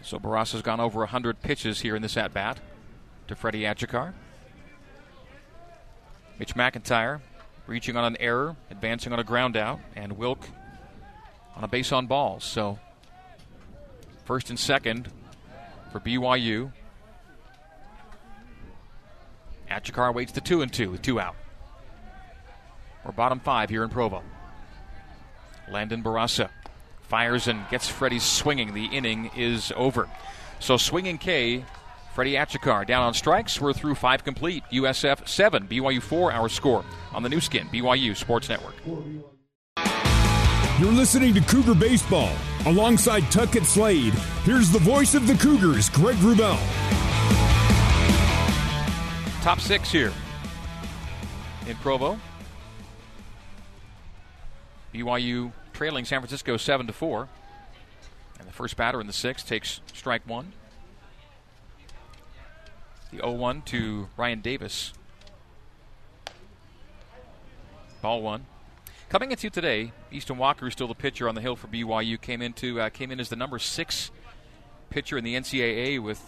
[0.02, 2.60] So Barrasa's gone over 100 pitches here in this at bat
[3.28, 4.13] to Freddie Achikar.
[6.38, 7.21] Mitch McIntyre
[7.67, 10.48] reaching on an error, advancing on a ground out, and Wilk
[11.55, 12.43] on a base on balls.
[12.43, 12.79] So
[14.25, 15.09] first and second
[15.91, 16.71] for BYU.
[19.69, 21.35] Achikar waits the two and two with two out.
[23.03, 24.23] We're bottom five here in Provo.
[25.69, 26.49] Landon Barasa
[27.03, 28.73] fires and gets Freddie swinging.
[28.73, 30.09] The inning is over.
[30.59, 31.63] So swinging K,
[32.13, 33.59] Freddie Achikar down on strikes.
[33.59, 34.63] We're through five complete.
[34.71, 36.31] USF seven, BYU four.
[36.31, 38.75] Our score on the Nu Skin BYU Sports Network.
[40.77, 42.33] You're listening to Cougar Baseball.
[42.65, 46.59] Alongside Tuckett Slade, here's the voice of the Cougars, Greg Wrubell.
[49.41, 50.11] Top six here
[51.65, 52.19] in Provo.
[54.93, 57.29] BYU trailing San Francisco 7 to 4.
[58.39, 60.51] And the first batter in the sixth takes strike one.
[63.11, 64.91] The 0 1 to Ryan Davis.
[68.01, 68.45] Ball one.
[69.15, 72.19] Coming into today, Easton Walker is still the pitcher on the hill for BYU.
[72.19, 74.12] Came into uh, came in as the number six
[74.89, 76.19] pitcher in the NCAA with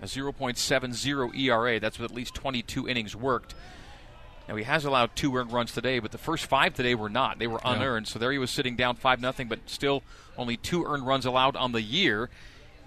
[0.00, 1.78] a 0.70 ERA.
[1.78, 3.54] That's with at least 22 innings worked.
[4.48, 7.38] Now he has allowed two earned runs today, but the first five today were not.
[7.38, 8.06] They were unearned.
[8.06, 8.12] Yeah.
[8.14, 10.02] So there he was sitting down five nothing, but still
[10.38, 12.30] only two earned runs allowed on the year.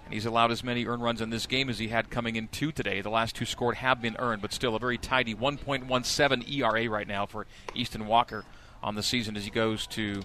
[0.04, 2.48] And he's allowed as many earned runs in this game as he had coming in
[2.48, 3.02] two today.
[3.02, 7.06] The last two scored have been earned, but still a very tidy 1.17 ERA right
[7.06, 8.44] now for Easton Walker
[8.84, 10.22] on the season as he goes to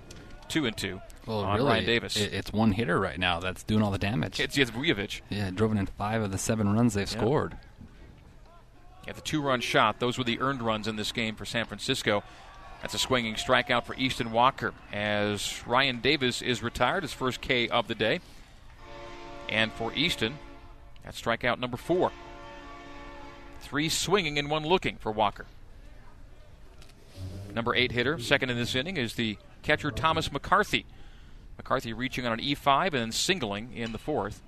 [0.50, 1.02] two and two.
[1.26, 2.18] Well, on really, Ryan Davis.
[2.18, 4.40] It, it's one hitter right now that's doing all the damage.
[4.40, 5.22] It's, it's Vujovic.
[5.30, 7.18] Yeah, driven in five of the seven runs they've yeah.
[7.18, 7.58] scored.
[9.08, 10.00] Yeah, the two-run shot.
[10.00, 12.24] Those were the earned runs in this game for San Francisco.
[12.82, 17.70] That's a swinging strikeout for Easton Walker as Ryan Davis is retired, his first K
[17.70, 18.20] of the day.
[19.48, 20.38] And for Easton,
[21.04, 22.12] that's strikeout number four.
[23.62, 25.46] Three swinging and one looking for Walker.
[27.54, 30.86] Number eight hitter, second in this inning, is the catcher Thomas McCarthy.
[31.58, 34.42] McCarthy reaching on an E5 and then singling in the fourth.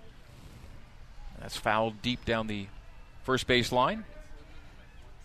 [1.40, 2.68] That's fouled deep down the
[3.24, 4.06] first base line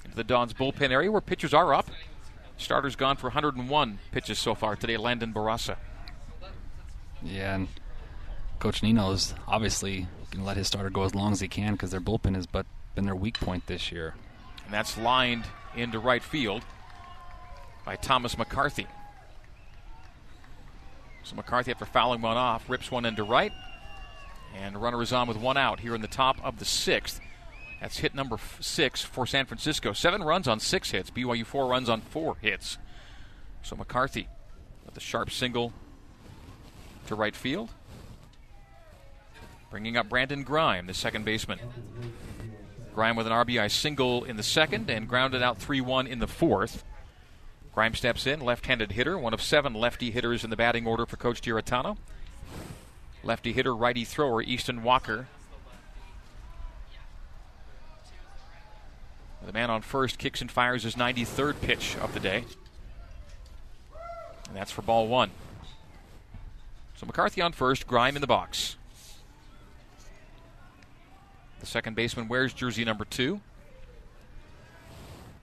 [0.05, 1.91] into the Dons bullpen area where pitchers are up.
[2.57, 4.97] Starters gone for 101 pitches so far today.
[4.97, 5.77] Landon Barasa.
[7.23, 7.69] Yeah, and
[8.59, 11.91] Coach Nino's obviously going to let his starter go as long as he can because
[11.91, 14.15] their bullpen has but been their weak point this year.
[14.65, 15.45] And that's lined
[15.77, 16.63] into right field
[17.87, 18.87] by Thomas McCarthy.
[21.23, 23.53] So McCarthy, after fouling one off, rips one into right.
[24.55, 27.21] And runner is on with one out here in the top of the sixth.
[27.81, 29.93] That's hit number f- six for San Francisco.
[29.93, 31.11] Seven runs on six hits.
[31.11, 32.79] BYU four runs on four hits.
[33.63, 34.29] So McCarthy
[34.85, 35.73] with a sharp single
[37.07, 37.71] to right field.
[39.71, 41.59] Bringing up Brandon Grime, the second baseman.
[42.95, 46.27] Grime with an RBI single in the second and grounded out 3 1 in the
[46.27, 46.83] fourth.
[47.77, 51.05] Grime steps in, left handed hitter, one of seven lefty hitters in the batting order
[51.05, 51.99] for Coach Giarratano.
[53.23, 55.29] Lefty hitter, righty thrower, Easton Walker.
[59.45, 62.47] The man on first kicks and fires his 93rd pitch of the day.
[64.49, 65.31] And that's for ball one.
[66.97, 68.77] So McCarthy on first, Grime in the box.
[71.61, 73.43] The second baseman wears jersey number two.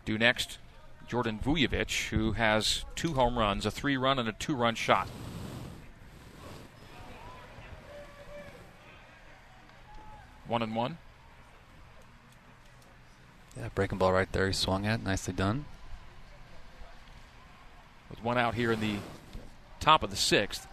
[0.03, 0.57] Due next,
[1.07, 5.07] Jordan Vujovic, who has two home runs, a three run and a two run shot.
[10.47, 10.97] One and one.
[13.57, 14.47] Yeah, breaking ball right there.
[14.47, 15.03] He swung at.
[15.03, 15.65] Nicely done.
[18.09, 18.95] With one out here in the
[19.79, 20.67] top of the sixth.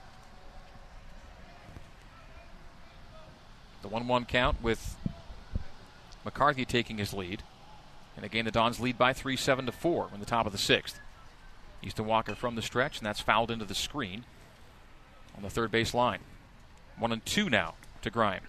[3.83, 4.96] The 1 1 count with
[6.24, 7.42] McCarthy taking his lead.
[8.17, 10.58] And again, the Dons lead by 3 7 to 4 in the top of the
[10.58, 11.00] sixth.
[11.83, 14.25] Easton Walker from the stretch, and that's fouled into the screen
[15.37, 16.21] on the third base line.
[16.98, 18.42] One and two now to Grime.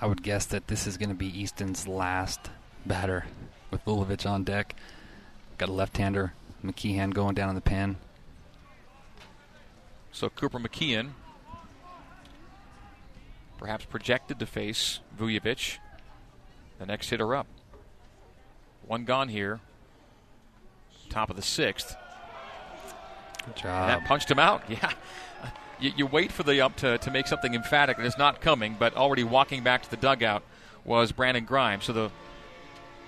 [0.00, 2.50] I would guess that this is going to be Easton's last
[2.84, 3.26] batter
[3.70, 4.74] with Vujovic on deck.
[5.56, 6.32] Got a left hander,
[6.64, 7.96] McKeon going down in the pen.
[10.10, 11.10] So Cooper McKeon,
[13.58, 15.78] perhaps projected to face Vujovic,
[16.78, 17.46] the next hitter up.
[18.86, 19.60] One gone here.
[21.08, 21.96] Top of the sixth.
[23.46, 23.88] Good job.
[23.88, 24.62] And that punched him out.
[24.70, 24.92] Yeah.
[25.80, 28.76] you, you wait for the up to, to make something emphatic, and it's not coming,
[28.78, 30.42] but already walking back to the dugout
[30.84, 31.84] was Brandon Grimes.
[31.84, 32.10] So the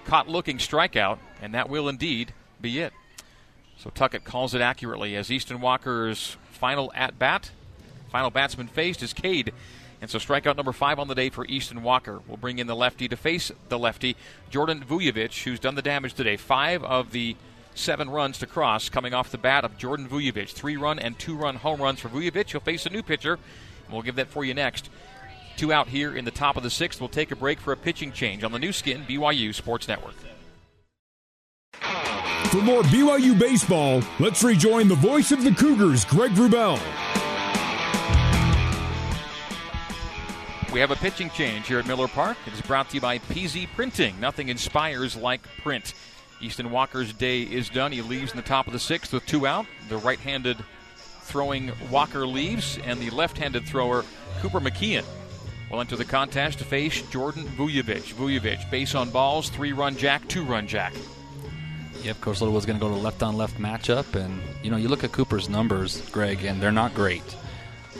[0.05, 2.93] caught looking strikeout, and that will indeed be it.
[3.79, 7.51] So Tuckett calls it accurately as Easton Walker's final at bat,
[8.11, 9.53] final batsman faced is Cade.
[10.01, 12.21] And so strikeout number five on the day for Easton Walker.
[12.29, 14.17] We'll bring in the lefty to face the lefty,
[14.51, 16.37] Jordan Vujovic, who's done the damage today.
[16.37, 17.37] Five of the
[17.75, 20.51] seven runs to cross coming off the bat of Jordan Vujovic.
[20.51, 22.51] Three run and two run home runs for Vujovic.
[22.51, 24.91] He'll face a new pitcher, and we'll give that for you next.
[25.57, 27.01] Two out here in the top of the sixth.
[27.01, 30.15] We'll take a break for a pitching change on the Nu Skin BYU Sports Network.
[32.51, 36.81] For more BYU baseball, let's rejoin the voice of the Cougars, Greg Wrubell.
[40.77, 42.37] We have a pitching change here at Miller Park.
[42.47, 44.21] It is brought to you by PZ Printing.
[44.21, 45.95] Nothing inspires like print.
[46.43, 47.93] Easton Walker's day is done.
[47.93, 49.65] He leaves in the top of the sixth with two out.
[49.89, 50.59] The right handed
[51.23, 54.05] throwing Walker leaves, and the left handed thrower,
[54.41, 55.07] Cooper McKeon,
[55.71, 58.13] will enter the contest to face Jordan Vujovic.
[58.13, 60.93] Vujovic, base on balls, three run jack, two run jack.
[62.03, 64.77] Yep, Coach Little was going to go to left on left matchup, and you know
[64.77, 67.25] you look at Cooper's numbers, Greg, and they're not great.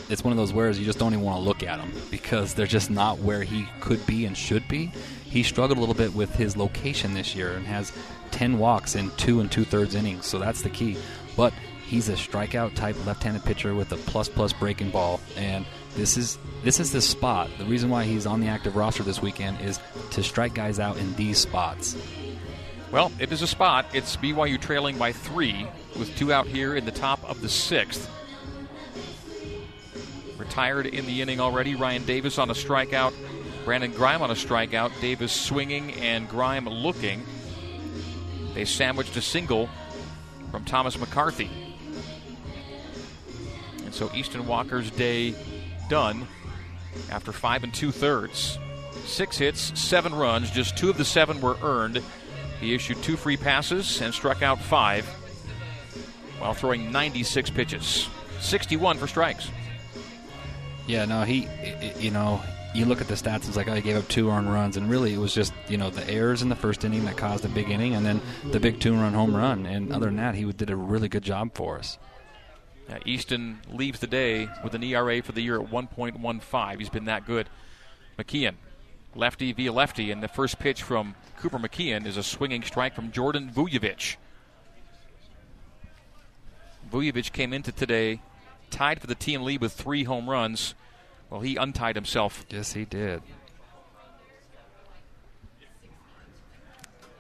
[0.09, 2.55] It's one of those whereas you just don't even want to look at them because
[2.55, 4.93] they're just not where he could be and should be.
[5.25, 7.93] He struggled a little bit with his location this year and has
[8.31, 10.97] 10 walks in two and two thirds innings, so that's the key.
[11.37, 11.53] But
[11.87, 16.39] he's a strikeout type left-handed pitcher with a plus plus breaking ball, and this is
[16.63, 17.49] this is the spot.
[17.59, 19.81] The reason why he's on the active roster this weekend is
[20.11, 21.97] to strike guys out in these spots.
[22.91, 23.87] Well, it is a spot.
[23.93, 25.67] It's BYU trailing by three
[25.99, 28.11] with two out here in the top of the sixth.
[30.47, 31.75] Retired in the inning already.
[31.75, 33.13] Ryan Davis on a strikeout.
[33.65, 34.93] Brandon Grime on a strikeout.
[35.01, 37.23] Davis swinging and Grime looking.
[38.55, 39.69] They sandwiched a single
[40.53, 41.51] from Thomas McCarthy.
[43.85, 45.35] And so Easton Walker's day
[45.91, 46.29] done
[47.11, 48.57] after five and two thirds.
[49.05, 52.01] Six hits, seven runs, just two of the seven were earned.
[52.61, 55.05] He issued two free passes and struck out five
[56.39, 59.51] while throwing 96 pitches, 61 for strikes.
[60.87, 61.49] Yeah, no, he,
[61.99, 62.41] you know,
[62.75, 64.89] you look at the stats, it's like, oh, he gave up two earned runs, and
[64.89, 67.49] really it was just, you know, the errors in the first inning that caused the
[67.49, 68.21] big inning, and then
[68.51, 69.67] the big two run home run.
[69.67, 71.99] And other than that, he did a really good job for us.
[72.89, 76.79] Uh, Easton leaves the day with an ERA for the year at 1.15.
[76.79, 77.49] He's been that good.
[78.17, 78.55] McKeon,
[79.15, 83.11] lefty via lefty, and the first pitch from Cooper McKeon is a swinging strike from
[83.11, 84.17] Jordan Vujovic.
[86.93, 88.21] Vujovic came into today
[88.71, 90.75] tied for the team lead with three home runs.
[91.31, 92.45] Well, he untied himself.
[92.51, 93.23] Yes, he did.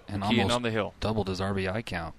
[0.08, 0.94] And almost on the hill.
[1.00, 2.14] doubled his RBI count.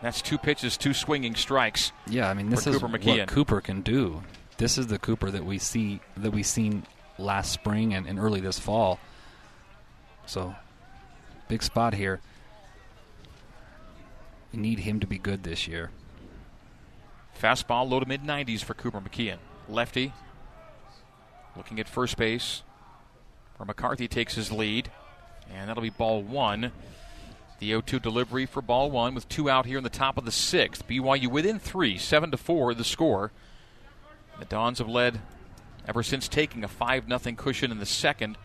[0.00, 1.92] That's two pitches, two swinging strikes.
[2.06, 3.18] Yeah, I mean this is Cooper McKeon.
[3.18, 4.22] what Cooper can do.
[4.58, 6.84] This is the Cooper that we see that we seen
[7.18, 8.98] last spring and, and early this fall.
[10.26, 10.54] So,
[11.48, 12.20] big spot here.
[14.52, 15.90] You need him to be good this year.
[17.40, 19.38] Fastball low to mid 90s for Cooper McKeon.
[19.68, 20.12] Lefty
[21.56, 22.62] looking at first base
[23.56, 24.90] where McCarthy takes his lead.
[25.52, 26.72] And that'll be ball one.
[27.58, 30.24] The 0 2 delivery for ball one with two out here in the top of
[30.24, 30.86] the sixth.
[30.88, 33.30] BYU within three, 7 to 4 the score.
[34.38, 35.20] The Dons have led
[35.86, 38.36] ever since taking a 5 0 cushion in the second.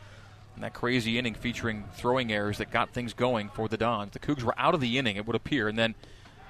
[0.56, 4.14] And that crazy inning featuring throwing errors that got things going for the Dons.
[4.14, 5.96] The Cougs were out of the inning, it would appear, and then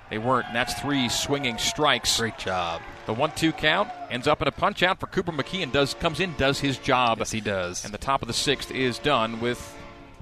[0.10, 0.47] they weren't.
[0.47, 2.20] And that's three swinging strikes.
[2.20, 2.82] Great job.
[3.05, 5.72] The one-two count ends up in a punch out for Cooper McKeon.
[5.72, 7.86] Does comes in, does his job, Yes, he does.
[7.86, 9.76] and the top of the sixth is done with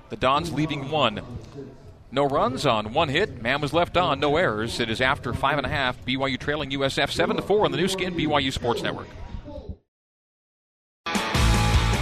[0.10, 1.22] the Dons leaving one.
[2.12, 3.42] No runs on one hit.
[3.42, 4.20] Man was left on.
[4.20, 4.80] No errors.
[4.80, 6.04] It is after five and a half.
[6.06, 9.08] BYU trailing USF seven to four on the Nu Skin BYU Sports Network.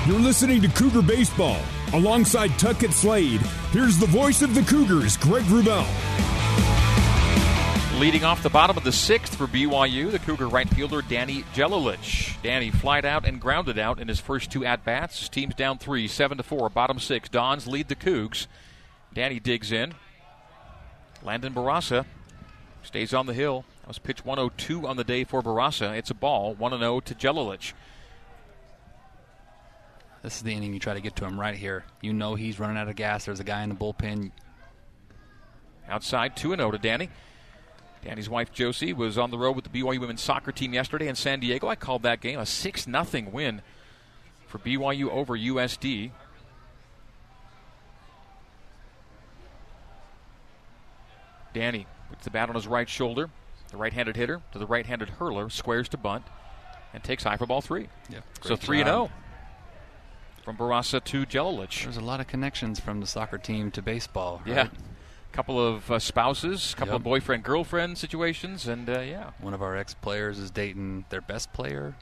[0.06, 1.58] You're listening to Cougar Baseball.
[1.94, 3.40] Alongside Tuckett Slade,
[3.72, 5.86] here's the voice of the Cougars, Greg Wrubell.
[8.00, 12.42] Leading off the bottom of the sixth for BYU, the Cougar right fielder Danny Jelilich.
[12.42, 15.20] Danny flied out and grounded out in his first two at bats.
[15.20, 16.70] His team's down three, seven to four.
[16.70, 17.30] Bottom six.
[17.30, 18.48] Dons lead the Cougs.
[19.14, 19.94] Danny digs in.
[21.22, 22.06] Landon Barasa
[22.82, 23.64] stays on the hill.
[23.82, 25.96] That was pitch 102 on the day for Barasa.
[25.98, 27.74] It's a ball, 1 0 to Jelilich.
[30.24, 31.86] This is the inning you try to get to him right here.
[32.02, 33.26] You know he's running out of gas.
[33.26, 34.32] There's a guy in the bullpen.
[35.88, 37.10] Outside, 2 0 to Danny.
[38.04, 41.16] Danny's wife Josie was on the road with the BYU women's soccer team yesterday in
[41.16, 41.68] San Diego.
[41.68, 43.62] I called that game a 6 0 win
[44.48, 46.12] for BYU over USD.
[51.54, 53.30] Danny puts the bat on his right shoulder.
[53.72, 56.26] The right handed hitter to the right handed hurler squares to bunt.
[56.94, 57.88] and takes high for ball three.
[58.10, 59.12] Yeah, so 3 and 0
[60.44, 61.84] from Barassa to Jelilich.
[61.84, 64.42] There's a lot of connections from the soccer team to baseball.
[64.46, 64.56] Right?
[64.56, 64.68] Yeah.
[65.34, 67.00] Couple of uh, spouses, couple Yep.
[67.00, 69.32] of boyfriend girlfriend situations, and uh, yeah.
[69.42, 71.96] One of our ex players is dating their best player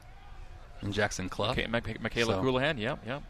[0.81, 1.51] in Jackson Clough.
[1.51, 3.23] Okay, Mic- Michaela So- Houlihan, yep, yep.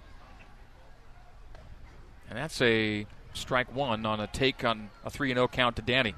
[2.30, 5.82] And that's a strike one on a take on a 3 and 0 count to
[5.84, 6.16] Danny.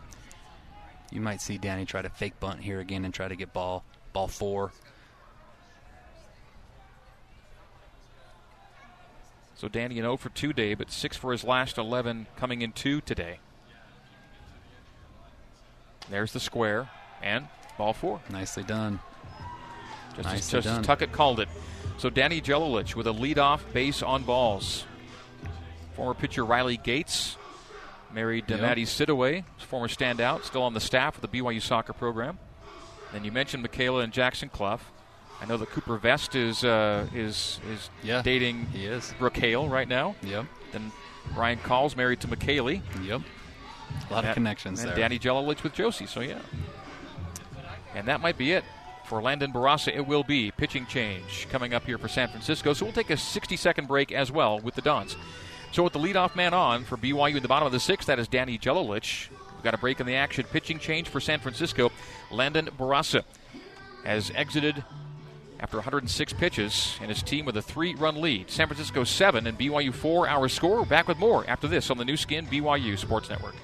[1.11, 3.83] You might see Danny try to fake bunt here again and try to get ball
[4.13, 4.71] ball four.
[9.55, 12.71] So Danny an 0 for 2 day, but 6 for his last 11 coming in
[12.71, 13.39] 2 today.
[16.09, 16.89] There's the square
[17.21, 17.47] and
[17.77, 18.19] ball 4.
[18.29, 18.99] Nicely done.
[20.15, 20.83] Just, Nicely as, just done.
[20.83, 21.49] Tuckett called it.
[21.97, 24.85] So Danny Jelilich with a leadoff base on balls.
[25.95, 27.37] Former pitcher Riley Gates,
[28.11, 28.61] married Yep.
[28.61, 32.39] Maddie Sidaway, former standout, still on the staff of the BYU soccer program.
[33.11, 34.79] Then you mentioned Michaela and Jackson Clough.
[35.41, 39.13] I know that Cooper Vest is uh, is is Yeah, dating He is.
[39.19, 40.15] Brooke Hale right now.
[40.23, 40.45] Yep.
[40.71, 40.91] Then
[41.35, 42.81] Ryan Call's married to McKaylee.
[43.03, 43.21] Yep.
[44.09, 44.95] A lot That- of connections and there.
[44.97, 46.39] Danny Jelilich with Josie, so yeah.
[47.95, 48.63] And that might be it
[49.05, 49.95] for Landon Barassa.
[49.95, 52.73] It will be pitching change coming up here for San Francisco.
[52.73, 55.15] So we'll take a 60 second break as well with the Dons.
[55.71, 58.19] So with the leadoff man on for BYU in the bottom of the sixth, that
[58.19, 59.29] is Danny Jelilich.
[59.55, 60.45] We've got a break in the action.
[60.51, 61.91] Pitching change for San Francisco.
[62.31, 63.23] Landon Barassa
[64.03, 64.83] has exited
[65.59, 68.49] after 106 pitches and his team with a three run lead.
[68.51, 70.79] San Francisco 7 and BYU 4 our score.
[70.79, 73.55] We're back with more after this on the Nu Skin BYU Sports Network.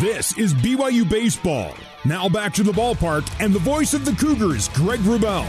[0.00, 1.74] This is BYU Baseball.
[2.06, 5.44] Now back to the ballpark and the voice of the Cougars, Greg Wrubell.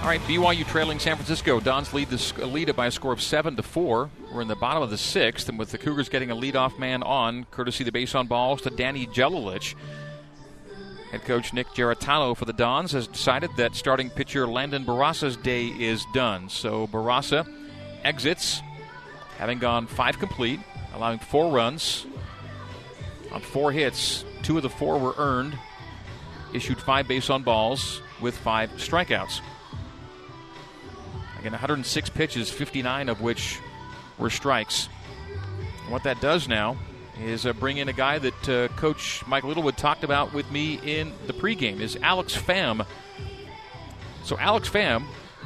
[0.00, 1.60] All right, BYU trailing San Francisco.
[1.60, 4.10] Dons lead the lead by a score of seven to four.
[4.34, 7.04] We're in the bottom of the sixth, and with the Cougars getting a leadoff man
[7.04, 9.76] on, courtesy the base on balls to Danny Jelilich.
[11.12, 15.68] Head coach Nick Giarratano for the Dons has decided that starting pitcher Landon Barassa's day
[15.68, 16.48] is done.
[16.48, 17.48] So Barassa
[18.02, 18.60] exits,
[19.38, 20.58] having gone five complete,
[20.94, 22.06] allowing four runs
[23.32, 24.24] on four hits.
[24.42, 25.58] Two of the four were earned.
[26.52, 29.40] Issued five base on balls with five strikeouts.
[31.38, 33.58] Again, 106 pitches, 59 of which
[34.18, 34.86] were strikes.
[35.88, 36.76] What that does now
[37.20, 40.78] is uh, bring in a guy that uh, Coach Mike Littlewood talked about with me
[40.84, 42.86] in the pregame, is Alex Pham.
[44.24, 45.04] So Alex Pham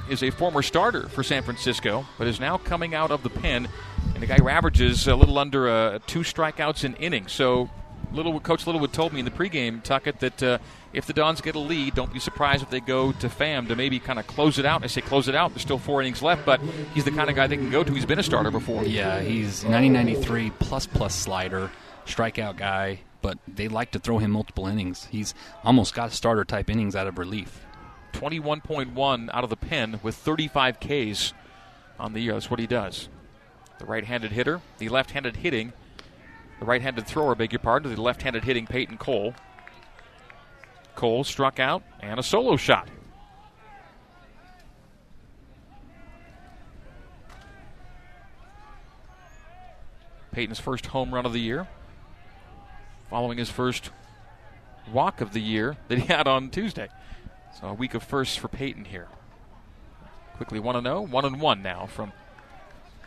[0.08, 3.68] is a former starter for San Francisco, but is now coming out of the pen,
[4.14, 7.28] and the guy who averages a little under uh, two strikeouts an inning.
[7.28, 7.70] So
[8.12, 10.58] Littlewood, Coach Littlewood told me in the pregame, Tuckett, that uh,
[10.92, 13.76] if the Dons get a lead, don't be surprised if they go to Pham to
[13.76, 14.82] maybe kind of close it out.
[14.84, 15.50] I say close it out.
[15.50, 16.60] There's still four innings left, but
[16.94, 17.92] he's the kind of guy they can go to.
[17.92, 18.84] He's been a starter before.
[18.84, 21.70] Yeah, he's 1993 plus plus slider,
[22.06, 25.06] strikeout guy, but they like to throw him multiple innings.
[25.10, 25.34] He's
[25.64, 27.66] almost got starter type innings out of relief.
[28.12, 31.34] 21.1 out of the pen with 35 Ks
[31.98, 32.32] on the year.
[32.32, 33.10] That's what he does.
[33.78, 35.72] The right handed hitter, the left handed hitting,
[36.58, 39.34] the right handed thrower, beg your pardon, the left handed hitting Peyton Cole.
[40.94, 42.88] Cole struck out and a solo shot.
[50.32, 51.66] Peyton's first home run of the year,
[53.08, 53.90] following his first
[54.92, 56.88] walk of the year that he had on Tuesday.
[57.58, 59.08] So a week of firsts for Peyton here.
[60.36, 62.12] Quickly 1 0, 1 and 1 now from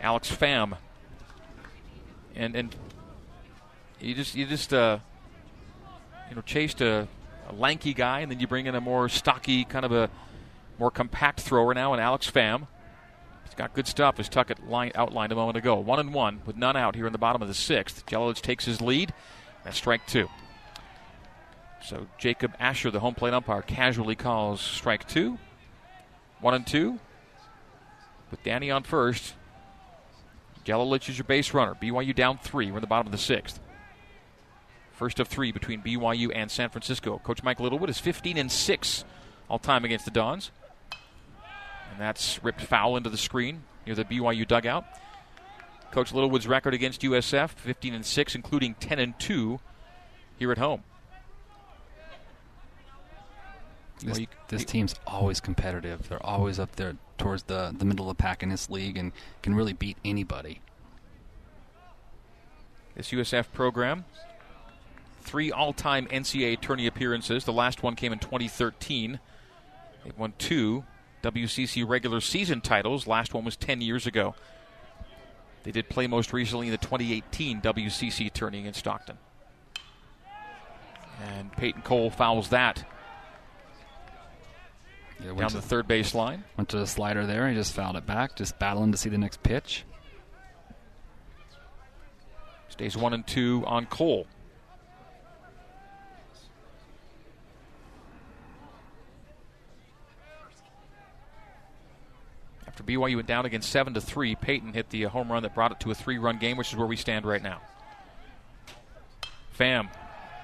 [0.01, 0.77] Alex Pham.
[2.35, 2.75] And and
[3.99, 4.99] you just you just uh
[6.29, 7.07] you know chased a,
[7.49, 10.09] a lanky guy and then you bring in a more stocky kind of a
[10.77, 12.67] more compact thrower now and Alex Pham.
[13.43, 15.75] He's got good stuff as Tuckett line, outlined a moment ago.
[15.75, 18.05] One and one with none out here in the bottom of the sixth.
[18.05, 19.13] Jelilich takes his lead.
[19.63, 20.29] That's strike two.
[21.83, 25.37] So Jacob Asher, the home plate umpire, casually calls strike two.
[26.39, 26.99] One and two.
[28.31, 29.33] With Danny on first.
[30.69, 31.75] Jelilich is your base runner.
[31.75, 32.69] BYU down three.
[32.71, 33.59] We're in the bottom of the sixth.
[34.91, 37.19] First of three between BYU and San Francisco.
[37.23, 39.05] Coach Mike Littlewood is 15 and 6
[39.49, 40.51] all time against the Dons.
[41.91, 44.85] And that's ripped foul into the screen near the BYU dugout.
[45.91, 49.59] Coach Littlewood's record against USF 15 and 6, including 10 and 2
[50.37, 50.83] here at home.
[54.01, 56.07] This, Well, you- this you- team's always competitive.
[56.09, 59.11] They're always up there towards the, the middle of the pack in this league and
[59.43, 60.61] can really beat anybody.
[62.95, 64.05] This USF program,
[65.21, 67.45] three all time NCAA tourney appearances.
[67.45, 69.19] The last one came in 2013.
[70.03, 70.85] They won two
[71.23, 73.05] WCC regular season titles.
[73.05, 74.35] Last one was 10 years ago.
[75.63, 79.17] They did play most recently in the 2018 WCC tourney in Stockton.
[81.21, 82.85] And Peyton Cole fouls that
[85.19, 86.43] Yeah, down went, the third base line.
[86.55, 87.49] went to the slider there.
[87.49, 89.83] He just fouled it back, just battling to see the next pitch.
[92.69, 94.27] Stays one and two on Cole.
[102.65, 105.73] After BYU went down again seven to three, Peyton hit the home run that brought
[105.73, 107.61] it to a three-run game, which is where we stand right now.
[109.57, 109.89] Pham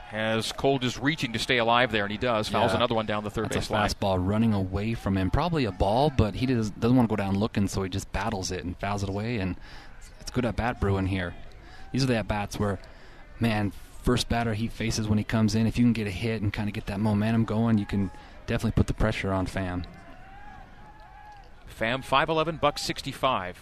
[0.08, 2.48] has Cole just reaching to stay alive there, and he does.
[2.50, 2.78] Fouls Yeah.
[2.78, 3.90] another one down the third That's base a line.
[3.90, 5.32] fastball running away from him.
[5.32, 8.12] Probably a ball, but he does, doesn't want to go down looking, so he just
[8.12, 9.38] battles it and fouls it away.
[9.38, 9.56] And
[10.22, 11.34] it's good at bat brewing here.
[11.92, 12.80] These are the at bats where,
[13.40, 13.72] man,
[14.04, 15.66] first batter he faces when he comes in.
[15.66, 18.12] If you can get a hit and kind of get that momentum going, you can
[18.46, 19.86] definitely put the pressure on Pham.
[21.80, 23.58] Pham 5'11, buck 65.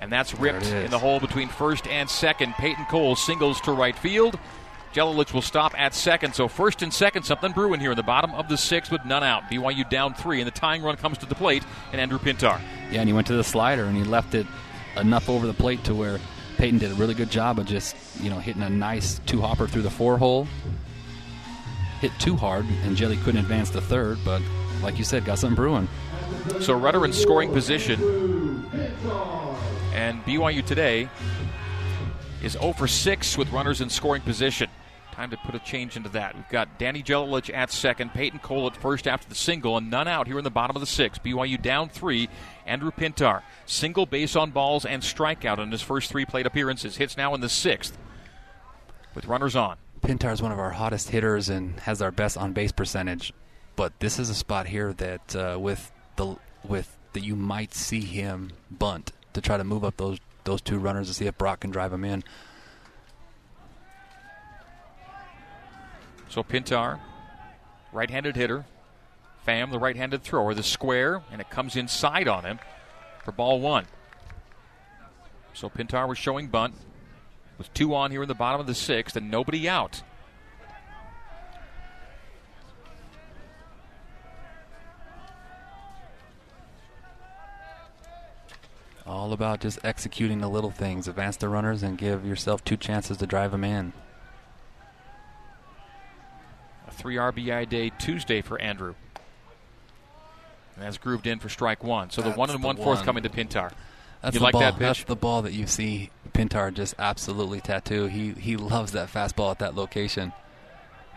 [0.00, 2.54] And that's ripped in the hole between first and second.
[2.54, 4.38] Peyton Cole singles to right field.
[4.94, 6.34] Jelilich will stop at second.
[6.34, 9.24] So first and second, something brewing here in the bottom of the sixth with none
[9.24, 9.42] out.
[9.50, 12.60] BYU down three, and the tying run comes to the plate, and Andrew Pintar.
[12.92, 14.46] Yeah, and he went to the slider and he left it
[14.96, 16.20] enough over the plate to where
[16.58, 19.66] Peyton did a really good job of just, you know, hitting a nice two hopper
[19.66, 20.46] through the four hole.
[22.00, 24.42] Hit too hard, and Jelly couldn't advance the third, but
[24.80, 25.88] like you said, got something brewing.
[26.60, 27.98] So Rudder in scoring position.
[29.92, 31.08] And BYU today
[32.42, 34.68] is 0 for 6 with runners in scoring position.
[35.14, 36.34] Time to put a change into that.
[36.34, 40.08] We've got Danny Jelilich at second, Peyton Cole at first after the single, and none
[40.08, 41.22] out here in the bottom of the sixth.
[41.22, 42.28] BYU down three.
[42.66, 46.96] Andrew Pintar, single base on balls and strikeout in his first three plate appearances.
[46.96, 47.96] Hits now in the sixth
[49.14, 49.76] with runners on.
[50.02, 53.32] Pintar is one of our hottest hitters and has our best on base percentage,
[53.76, 56.36] but this is a spot here that uh, with the
[56.66, 60.78] with that you might see him bunt to try to move up those those two
[60.78, 62.24] runners to see if Brock can drive him in.
[66.34, 66.98] So Pintar,
[67.92, 68.64] right handed hitter.
[69.46, 72.58] Pham, the right handed thrower, the square, and it comes inside on him
[73.22, 73.84] for ball one.
[75.52, 76.74] So Pintar was showing bunt.
[77.56, 80.02] With two on here in the bottom of the sixth and nobody out.
[89.06, 93.18] All about just executing the little things, advance the runners, and give yourself two chances
[93.18, 93.92] to drive them in.
[97.04, 98.94] A three RBI day Tuesday for Andrew.
[100.74, 102.08] And that's grooved in for strike one.
[102.10, 103.72] So the That's one and the one fourth coming to Pintar.
[104.22, 104.62] That's You the like ball.
[104.62, 104.80] that pitch?
[104.80, 108.06] That's the ball that you see Pintar just absolutely tattoo.
[108.06, 110.32] He he loves that fastball at that location.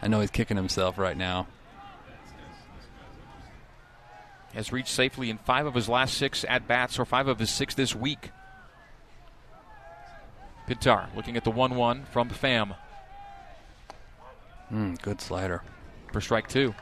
[0.01, 1.47] I know he's kicking himself right now.
[4.53, 7.49] Has reached safely in five of his last six at bats, or five of his
[7.49, 8.31] six this week.
[10.67, 12.75] Pintar looking at the 1 1 from Pham
[14.71, 15.61] Mm, good slider.
[16.11, 16.73] For strike two.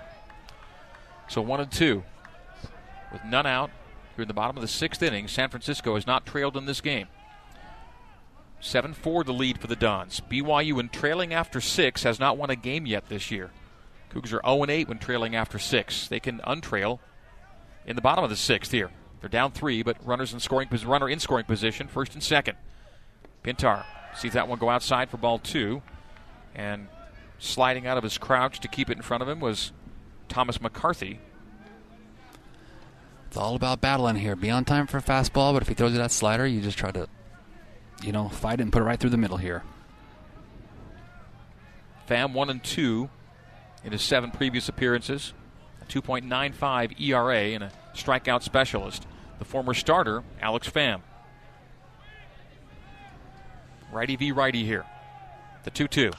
[1.27, 2.03] So 1 and 2.
[3.11, 3.71] With none out
[4.15, 6.81] here in the bottom of the sixth inning, San Francisco has not trailed in this
[6.81, 7.07] game.
[8.59, 10.21] 7 4 the lead for the Dons.
[10.29, 13.51] BYU, when trailing after six, has not won a game yet this year.
[14.09, 16.07] Cougars are 0 8 when trailing after six.
[16.07, 16.99] They can untrail
[17.85, 18.91] in the bottom of the sixth here.
[19.19, 22.57] They're down three, but runners in scoring runner in scoring position, first and second.
[23.43, 25.81] Pintar sees that one go outside for ball two,
[26.53, 26.87] and
[27.39, 29.71] sliding out of his crouch to keep it in front of him was
[30.29, 31.19] Thomas McCarthy.
[33.27, 34.35] It's all about battling here.
[34.35, 36.77] Be on time for a fastball, but if he throws you that slider, you just
[36.77, 37.07] try to,
[38.01, 39.63] you know, fight it and put it right through the middle here.
[42.09, 43.09] Pham one and two
[43.83, 45.33] in his seven previous appearances,
[45.81, 49.05] a 2.95 ERA and a strikeout specialist.
[49.39, 51.01] The former starter, Alex Pham.
[53.91, 54.85] Righty v righty here.
[55.63, 56.11] The 2 2.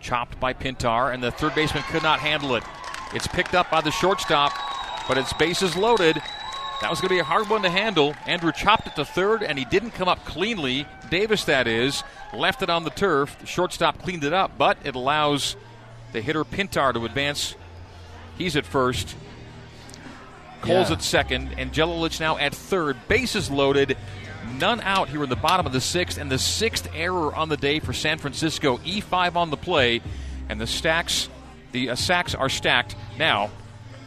[0.00, 2.64] Chopped by Pintar, and the third baseman could not handle it.
[3.12, 4.52] It's picked up by the shortstop,
[5.06, 6.16] but its bases loaded.
[6.80, 8.14] That was going to be a hard one to handle.
[8.26, 10.86] Andrew chopped it to third, and he didn't come up cleanly.
[11.10, 13.38] Davis, that is, left it on the turf.
[13.38, 15.56] The shortstop cleaned it up, but it allows
[16.12, 17.54] the hitter Pintar to advance.
[18.38, 19.14] He's at first.
[20.62, 20.96] Cole's Yeah.
[20.96, 22.96] at second, and Jelilich now at third.
[23.08, 23.98] Bases loaded.
[24.58, 27.56] None out here in the bottom of the sixth, and the sixth error on the
[27.56, 28.78] day for San Francisco.
[28.78, 30.02] E5 on the play,
[30.48, 31.28] and the stacks,
[31.72, 33.50] the uh, sacks are stacked now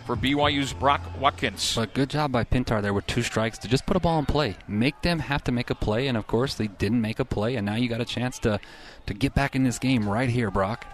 [0.05, 1.75] for BYU's Brock Watkins.
[1.75, 4.25] But good job by Pintar there with two strikes to just put a ball in
[4.25, 4.57] play.
[4.67, 7.55] Make them have to make a play, and of course they didn't make a play,
[7.55, 8.59] and now you got a chance to
[9.05, 10.85] to get back in this game right here, Brock.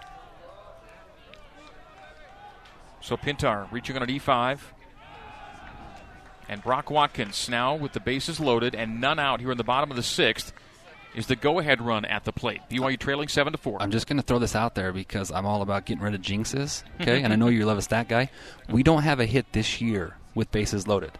[3.00, 4.58] So Pintar reaching on an E5.
[6.50, 9.88] And Brock Watkins now with the bases loaded and none out here in the bottom
[9.88, 10.52] of the sixth
[11.14, 12.60] is the go-ahead run at the plate.
[12.68, 13.80] BYU trailing seven to four.
[13.80, 16.20] I'm just going to throw this out there because I'm all about getting rid of
[16.22, 16.82] jinxes.
[17.00, 18.30] Okay, and I know you love a stat guy.
[18.68, 21.12] We don't have a hit this year with bases loaded.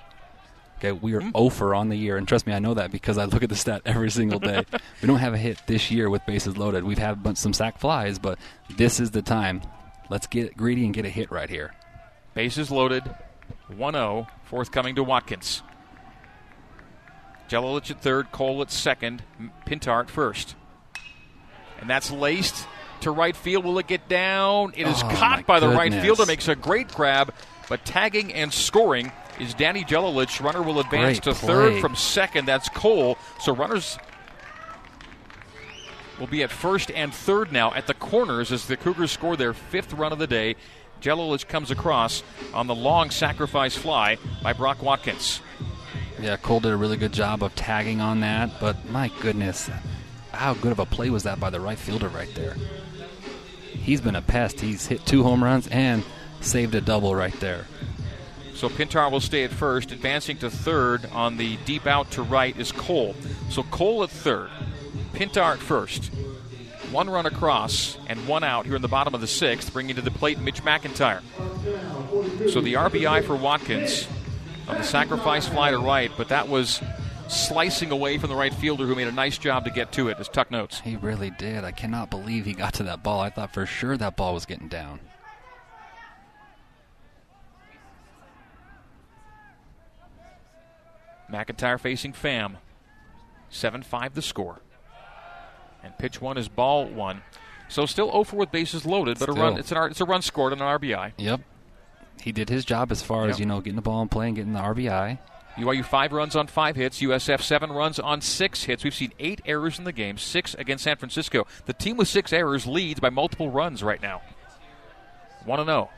[0.79, 1.31] Okay, we are mm-hmm.
[1.35, 3.57] over on the year, and trust me, I know that because I look at the
[3.57, 4.65] stat every single day.
[5.01, 6.83] we don't have a hit this year with bases loaded.
[6.83, 9.63] We've had some sac flies, but this is the time.
[10.11, 11.73] Let's get greedy and get a hit right here.
[12.35, 13.05] Bases loaded,
[13.71, 15.63] 1-0, forthcoming to Watkins.
[17.49, 19.23] Jelilich at third, Cole at second,
[19.67, 20.55] Pintar at first.
[21.81, 22.67] And that's laced
[23.01, 23.65] to right field.
[23.65, 24.73] Will it get down?
[24.77, 25.73] It is oh, caught by goodness.
[25.73, 26.27] the right fielder.
[26.27, 27.35] Makes a great grab,
[27.69, 29.11] but tagging and scoring
[29.41, 30.41] is Danny Jelilich.
[30.41, 31.49] Runner will advance great to play.
[31.49, 32.47] third from second.
[32.47, 33.19] That's Cole.
[33.41, 33.99] So runners
[36.21, 39.55] will be at first and third now at the corners as the Cougars score their
[39.55, 40.55] fifth run of the day.
[41.01, 42.23] Jelilich comes across
[42.53, 45.41] on the long sacrifice fly by Brock Watkins.
[46.21, 49.71] Yeah, Cole did a really good job of tagging on that, but my goodness,
[50.33, 52.57] how good of a play was that by the right fielder right there?
[53.63, 54.61] He's been a pest.
[54.61, 56.05] He's hit two home runs and
[56.41, 57.67] saved a double right there.
[58.55, 59.91] So Pintar will stay at first.
[59.91, 63.15] Advancing to third on the deep out to right is Cole.
[63.49, 64.51] So Cole at third,
[65.15, 66.11] Pintar at first.
[66.91, 70.03] One run across and one out here in the bottom of the sixth, bringing to
[70.03, 71.23] the plate Mitch McIntyre.
[72.51, 74.09] So the RBI for Watkins
[74.69, 76.83] on the sacrifice fly to right, but that was
[77.29, 80.19] slicing away from the right fielder who made a nice job to get to it,
[80.19, 80.81] as Tuck notes.
[80.81, 81.63] He really did.
[81.63, 83.21] I cannot believe he got to that ball.
[83.21, 84.99] I thought for sure that ball was getting down.
[91.31, 92.57] McIntyre facing Pham.
[93.49, 94.61] 7 5 the score.
[95.83, 97.23] And pitch one is ball one.
[97.69, 99.39] So still 0 4 with bases loaded, but still.
[99.39, 101.13] a run it's an it's a run scored on an RBI.
[101.17, 101.41] Yep.
[102.21, 103.31] He did his job as far yep.
[103.31, 105.19] as, you know, getting the ball in play and getting the RBI.
[105.57, 107.01] BYU five runs on five hits.
[107.01, 108.85] USF seven runs on six hits.
[108.85, 111.47] We've seen eight errors in the game, six against San Francisco.
[111.67, 114.23] The team with six errors leads by multiple runs right now.
[115.45, 115.91] 1 0.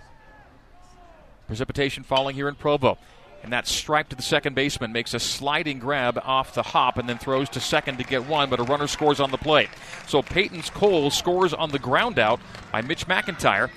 [1.46, 2.98] Precipitation falling here in Provo.
[3.42, 7.08] And that strike to the second baseman makes a sliding grab off the hop and
[7.08, 9.68] then throws to second to get one, but a runner scores on the play.
[10.06, 12.40] So Peyton's Cole scores on the ground out
[12.70, 13.70] by Mitch McIntyre.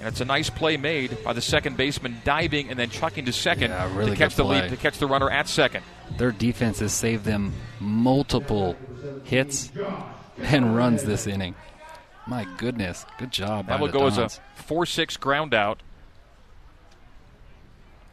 [0.00, 3.32] And it's a nice play made by the second baseman diving and then chucking to
[3.32, 5.84] second yeah, really to catch the lead to catch the runner at second.
[6.18, 8.76] Their defense has saved them multiple
[9.22, 9.70] hits
[10.38, 11.54] and runs this inning.
[12.26, 13.68] My goodness, good job.
[13.68, 14.18] That will go Dons.
[14.18, 15.80] as a four-six ground out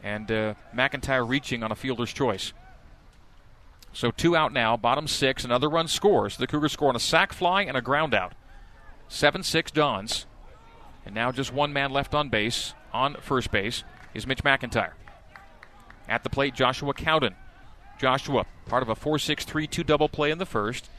[0.04, 2.54] and uh, McIntyre reaching on a fielder's choice.
[3.91, 6.38] So two out now, bottom six, another run scores.
[6.38, 8.34] The Cougars score on a sac fly and a ground out.
[9.10, 10.26] 7 6 Dons.
[11.06, 13.84] And now just one man left on base, on first base,
[14.14, 14.93] is Mitch McIntyre.
[16.08, 17.36] At the plate, Joshua Cowden.
[18.00, 20.89] Joshua, part of a 4 6 3 2 double play in the first,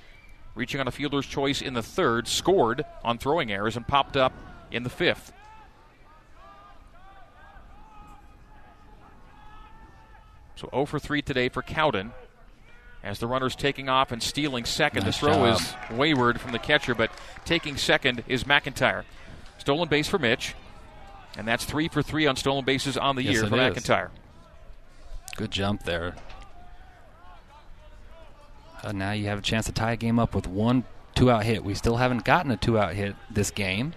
[0.54, 4.32] reaching on a fielder's choice in the third, scored on throwing errors, and popped up
[4.70, 5.32] in the fifth.
[10.60, 12.12] So 0 for 3 today for Cowden.
[13.02, 15.04] As the runner's taking off and stealing second.
[15.04, 15.58] Nice the throw job.
[15.58, 17.10] is wayward from the catcher, but
[17.46, 19.04] taking second is McIntyre.
[19.56, 20.54] Stolen base for Mitch.
[21.38, 23.74] And that's three for three on stolen bases on the yes, year for is.
[23.74, 24.10] McIntyre.
[25.36, 26.14] Good jump there.
[28.82, 30.84] Uh, now you have a chance to tie a game up with one
[31.14, 31.64] two out hit.
[31.64, 33.94] We still haven't gotten a two out hit this game.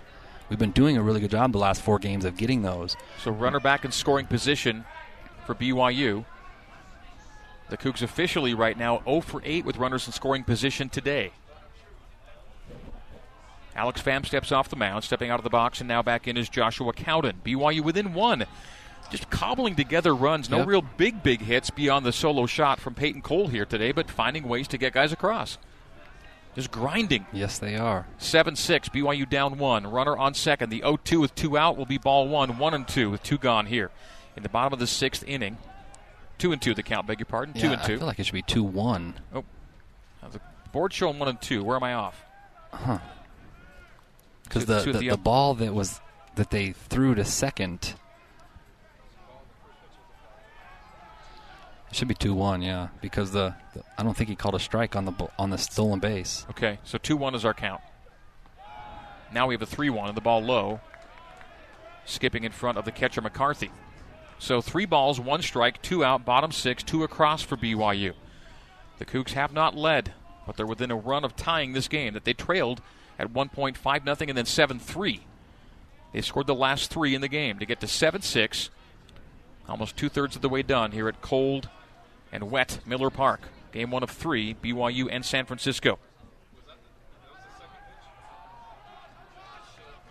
[0.50, 2.96] We've been doing a really good job the last four games of getting those.
[3.22, 4.86] So runner back in scoring position
[5.46, 6.24] for BYU.
[7.70, 11.32] The Cougs officially right now 0 for 8 with runners in scoring position today.
[13.76, 16.38] Alex Pham steps off the mound, stepping out of the box, and now back in
[16.38, 17.42] is Joshua Cowden.
[17.44, 18.46] BYU within one.
[19.10, 20.50] Just cobbling together runs.
[20.50, 20.68] No Yep.
[20.68, 24.48] real big, big hits beyond the solo shot from Peyton Cole here today, but finding
[24.48, 25.58] ways to get guys across.
[26.56, 27.26] Just grinding.
[27.34, 28.06] Yes, they are.
[28.20, 29.88] 7 6, BYU down one.
[29.88, 30.70] Runner on second.
[30.70, 32.60] The 0 2 with two out will be ball one.
[32.60, 33.90] 1 and 2 with two gone here.
[34.38, 35.58] In the bottom of the sixth inning.
[36.38, 37.54] 2 and 2 the count, beg your pardon.
[37.54, 37.94] 2 and two.
[37.94, 39.16] I feel like it should be two one.
[39.34, 39.44] Oh,
[40.32, 40.40] the
[40.72, 41.64] board showing 1 and 2.
[41.64, 42.24] Where am I off?
[42.72, 43.00] Huh?
[44.44, 46.00] Because the the, the the ball that was
[46.36, 47.96] that they threw to second
[51.94, 52.64] it should be two one.
[52.64, 55.58] Yeah, because the, the I don't think he called a strike on the on the
[55.58, 56.46] stolen base.
[56.50, 57.82] Okay, so 2 1 is our count.
[59.32, 60.82] Now we have a 3 1 and the ball low,
[62.06, 63.72] skipping in front of the catcher McCarthy.
[64.40, 68.14] So three balls, one strike, two out, bottom six, two across for BYU.
[69.00, 70.14] The Cougs have not led,
[70.46, 72.82] but they're within a run of tying this game that they trailed
[73.18, 75.22] at one point five nothing and then 7 3.
[76.12, 78.70] They scored the last three in the game to get to 7 6,
[79.68, 81.70] almost two thirds of the way done here at cold
[82.32, 83.42] and wet Miller Park.
[83.72, 85.98] Game one of three, BYU and San Francisco.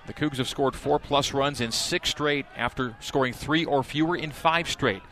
[0.07, 4.17] The Cougs have scored four plus runs in six straight after scoring three or fewer
[4.17, 5.03] in five straight.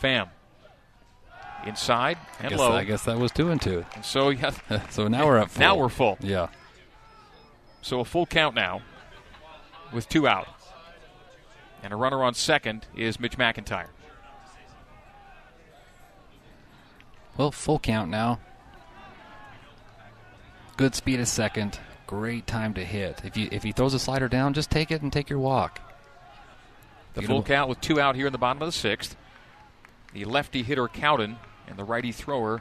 [0.00, 0.28] Pham.
[1.66, 2.72] inside and guess, low.
[2.72, 3.84] I guess that was two and two.
[3.94, 4.50] And so yeah,
[4.90, 5.50] so now we're up.
[5.50, 5.60] full.
[5.60, 6.18] now we're full.
[6.20, 6.48] Yeah.
[7.82, 8.82] So a full count now
[9.92, 10.48] with two out.
[11.82, 13.88] And a runner on second is Mitch McIntyre.
[17.36, 18.40] Well, full count now.
[20.76, 21.78] Good speed at second.
[22.06, 23.22] Great time to hit.
[23.24, 25.80] If you if he throws a slider down, just take it and take your walk.
[27.14, 29.16] The full count with two out here in the bottom of the sixth.
[30.12, 32.60] The lefty hitter Cowden and the righty thrower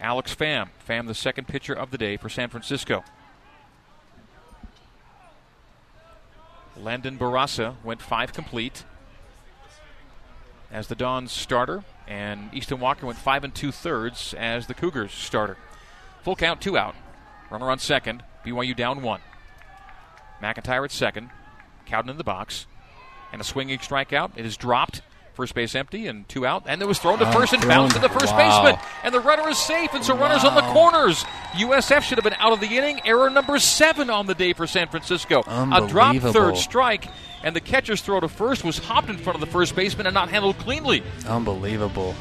[0.00, 0.68] Alex Pham.
[0.88, 3.04] Pham, the second pitcher of the day for San Francisco.
[6.76, 8.84] Landon Barassa went five complete
[10.72, 15.12] as the Dons starter, and Easton Walker went five and two thirds as the Cougars
[15.12, 15.56] starter.
[16.22, 16.94] Full count, two out.
[17.50, 18.22] Runner on second.
[18.44, 19.20] BYU down one.
[20.42, 21.30] McIntyre at second.
[21.86, 22.66] Cowden in the box.
[23.32, 24.32] And a swinging strikeout.
[24.36, 25.02] It is dropped.
[25.34, 26.64] First base empty and two out.
[26.66, 27.76] And it was thrown to Oh, first and thrown.
[27.88, 28.62] bounced to the first Wow.
[28.64, 28.80] baseman.
[29.04, 29.92] And the runner is safe.
[29.94, 31.24] And so runners on the corners.
[31.54, 33.00] USF should have been out of the inning.
[33.06, 35.40] Error number seven on the day for San Francisco.
[35.40, 36.32] A drop Unbelievable.
[36.32, 37.06] third strike.
[37.42, 40.12] And the catcher's throw to first was hopped in front of the first baseman and
[40.14, 41.02] not handled cleanly.
[41.26, 42.14] Unbelievable.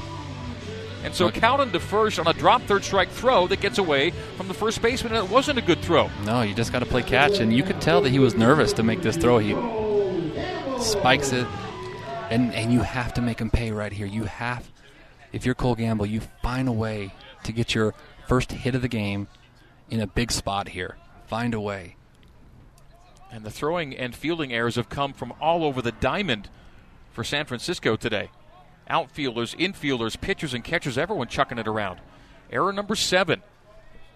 [1.03, 4.47] And so Cowden to first on a drop third strike throw that gets away from
[4.47, 6.09] the first baseman, and it wasn't a good throw.
[6.25, 8.73] No, you just got to play catch, and you could tell that he was nervous
[8.73, 9.37] to make this throw.
[9.37, 9.53] He
[10.81, 11.47] spikes it,
[12.29, 14.07] and and you have to make him pay right here.
[14.07, 14.69] You have,
[15.31, 17.13] if you're Cole Gamble, you find a way
[17.45, 17.93] to get your
[18.27, 19.27] first hit of the game
[19.89, 20.97] in a big spot here.
[21.27, 21.95] Find a way.
[23.31, 26.49] And the throwing and fielding errors have come from all over the diamond
[27.11, 28.31] for San Francisco today.
[28.89, 31.99] Outfielders, infielders, pitchers, and catchers, everyone chucking it around.
[32.51, 33.41] Error number seven.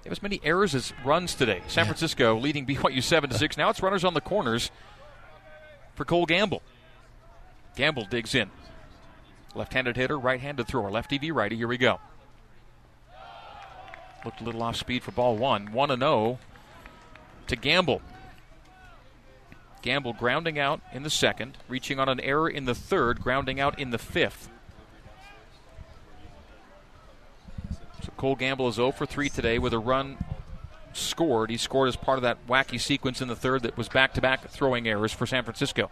[0.03, 1.61] They have as many errors as runs today.
[1.67, 3.57] San Francisco leading BYU seven to six.
[3.57, 4.71] Now it's runners on the corners
[5.95, 6.61] for Cole Gamble.
[7.75, 8.49] Gamble digs in.
[9.55, 11.55] Left-handed hitter, right-handed thrower, lefty v righty.
[11.55, 11.99] Here we go.
[14.25, 15.71] Looked a little off speed for ball one.
[15.71, 16.39] One and zero
[17.47, 18.01] to Gamble.
[19.81, 23.77] Gamble grounding out in the second, reaching on an error in the third, grounding out
[23.77, 24.49] in the fifth.
[28.03, 30.17] So Cole Gamble is 0 for 3 today with a run
[30.91, 31.49] scored.
[31.49, 34.21] He scored as part of that wacky sequence in the third that was back to
[34.21, 35.89] back throwing errors for San Francisco.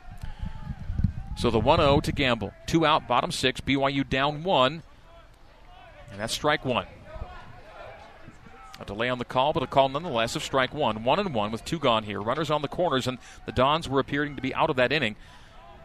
[1.37, 2.53] So the 1 0 to Gamble.
[2.67, 3.61] Two out, bottom six.
[3.61, 4.83] BYU down one.
[6.11, 6.85] And that's strike one.
[8.79, 11.03] A delay on the call, but a call nonetheless of strike one.
[11.03, 12.19] One and one with two gone here.
[12.19, 15.15] Runners on the corners, and the Dons were appearing to be out of that inning.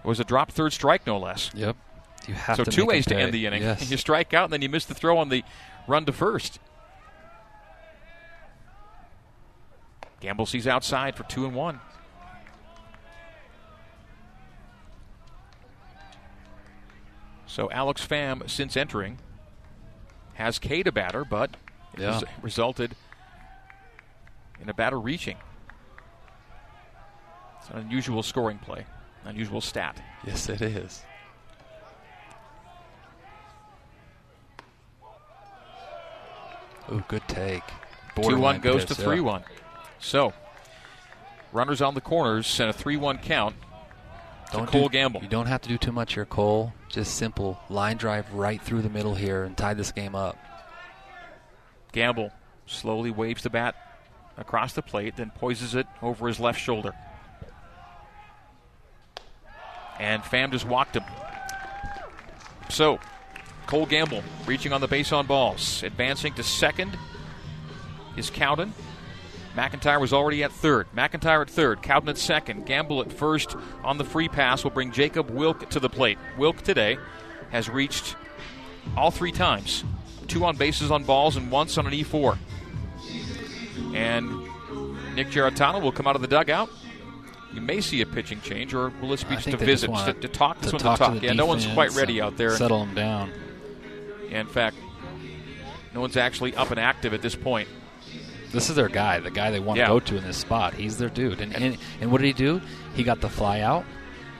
[0.02, 1.50] It was a drop third strike, no less.
[1.54, 1.76] Yep.
[2.26, 3.62] You have So two ways to end the inning.
[3.62, 3.88] Yes.
[3.90, 5.44] You strike out, and then you miss the throw on the
[5.86, 6.58] run to first.
[10.20, 11.80] Gamble sees outside for two and one.
[17.46, 19.18] So Alex Pham, since entering,
[20.34, 21.50] has K to batter, but
[21.94, 22.14] it Yeah.
[22.20, 22.96] res- resulted
[24.60, 25.38] in a batter reaching.
[27.58, 28.86] It's an unusual scoring play,
[29.24, 30.00] unusual stat.
[30.24, 31.02] Yes, it is.
[36.92, 37.62] Ooh, good take.
[38.20, 39.04] 2 1 goes to pitch, yeah.
[39.04, 39.42] three one.
[39.98, 40.32] So
[41.52, 43.56] runners on the corners and a three one count.
[44.50, 45.22] to Don't Cole do, Gamble.
[45.22, 46.72] You don't have to do too much here, Cole.
[46.88, 50.38] Just simple line drive right through the middle here and tie this game up.
[51.92, 52.30] Gamble
[52.66, 53.74] slowly waves the bat
[54.36, 56.92] across the plate, then poises it over his left shoulder.
[59.98, 61.04] And Pham just walked him.
[62.68, 63.00] So,
[63.66, 65.82] Cole Gamble reaching on the base on balls.
[65.82, 66.96] Advancing to second
[68.16, 68.72] is Cowden.
[69.56, 70.86] McIntyre was already at third.
[70.94, 71.82] McIntyre at third.
[71.82, 72.66] Cowden at second.
[72.66, 76.18] Gamble at first on the free pass will bring Jacob Wilk to the plate.
[76.36, 76.98] Wilk today
[77.50, 78.16] has reached
[78.96, 79.82] all three times
[80.28, 82.36] two on bases on balls and once on an E4.
[83.94, 84.30] And
[85.14, 86.68] Nick Giarratano will come out of the dugout.
[87.54, 90.12] You may see a pitching change, or will this be just a just visit, to,
[90.12, 90.60] to talk?
[90.60, 91.14] This to talk talk.
[91.14, 92.50] to the yeah, no one's quite defense ready out there.
[92.50, 93.32] Settle them down.
[94.30, 94.76] In fact,
[95.94, 97.68] no one's actually up and active at this point.
[98.52, 99.86] This is their guy, the guy they want Yeah.
[99.86, 100.74] to go to in this spot.
[100.74, 101.40] He's their dude.
[101.40, 102.60] And, and and what did he do?
[102.94, 103.84] He got the fly out,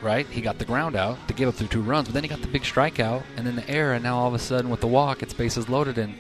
[0.01, 0.26] right?
[0.28, 2.41] He got the ground out to give up through two runs, but then he got
[2.41, 4.87] the big strikeout and then the air, and now all of a sudden with the
[4.87, 6.14] walk, it's bases loaded, and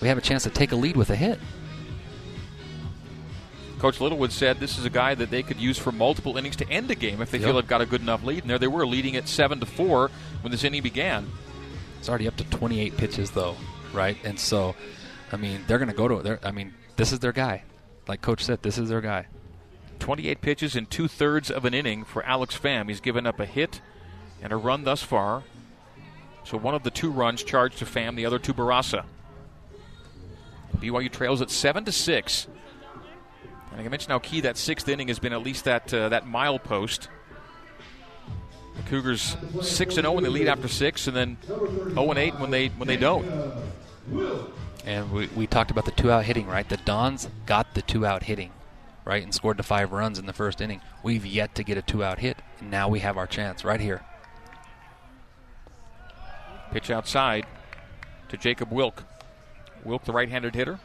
[0.00, 1.38] we have a chance to take a lead with a hit.
[3.78, 6.68] Coach Littlewood said this is a guy that they could use for multiple innings to
[6.68, 7.46] end a game if they Yep.
[7.46, 8.42] feel they've got a good enough lead.
[8.42, 10.10] And there they were, leading at seven to four
[10.42, 11.28] when this inning began.
[12.00, 13.56] It's already up to 28 pitches though,
[13.92, 14.16] right?
[14.24, 14.74] And so,
[15.30, 16.40] I mean, they're going to go to it.
[16.42, 17.62] I mean, this is their guy.
[18.08, 19.26] like Coach said, this is their guy.
[19.98, 22.88] 28 pitches in two thirds of an inning for Alex Pham.
[22.88, 23.82] He's given up a hit
[24.40, 25.42] and a run thus far.
[26.44, 29.04] So one of the two runs charged to Pham, the other to Barraza.
[30.76, 32.46] BYU trails at seven to six.
[33.72, 35.34] And I mentioned how key that sixth inning has been.
[35.34, 37.08] At least that uh, that milepost.
[38.76, 42.38] The Cougars six and zero when they lead after six, and then zero and eight
[42.38, 43.26] when they when they don't.
[44.86, 46.68] And we, we talked about the two out hitting, right?
[46.68, 48.50] The Dons got the two out hitting,
[49.04, 50.80] right, and scored the five runs in the first inning.
[51.02, 53.80] We've yet to get a two out hit, and now we have our chance right
[53.80, 54.02] here.
[56.72, 57.46] Pitch outside
[58.30, 59.04] to Jacob Wilk.
[59.84, 60.78] Wilk, the right-handed hitter.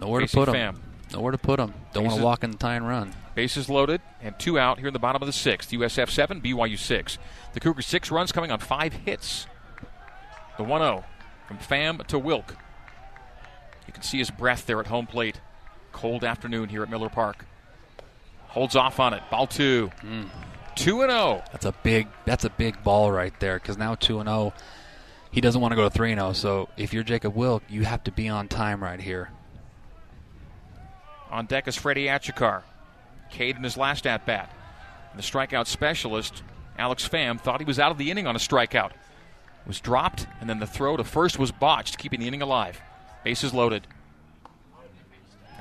[0.00, 0.80] Nowhere to put him.
[1.12, 1.74] Nowhere to put him.
[1.92, 3.14] Don't want to walk in the tie and run.
[3.38, 5.70] Bases loaded and two out here in the bottom of the sixth.
[5.70, 7.18] USF seven, BYU six.
[7.52, 9.46] The Cougars six runs coming on five hits.
[10.56, 11.04] The 1-0
[11.46, 12.56] from Pham to Wilk.
[13.86, 15.40] You can see his breath there at home plate.
[15.92, 17.44] Cold afternoon here at Miller Park.
[18.48, 19.22] Holds off on it.
[19.30, 19.92] Ball two.
[20.02, 20.30] Mm.
[20.74, 21.44] Two and zero.
[21.52, 22.08] That's a big.
[22.24, 23.60] That's a big ball right there.
[23.60, 24.52] Because now two and zero
[25.30, 26.32] he doesn't want to go to 3 and 0.
[26.32, 29.30] So if you're Jacob Wilk, you have to be on time right here.
[31.30, 32.62] On deck is Freddie Achikar.
[33.30, 34.50] Cade in his last at bat.
[35.14, 36.42] The strikeout specialist,
[36.78, 38.92] Alex Pham, thought he was out of the inning on a strikeout.
[39.66, 42.80] Was dropped, and then the throw to first was botched, keeping the inning alive.
[43.24, 43.86] Bases loaded.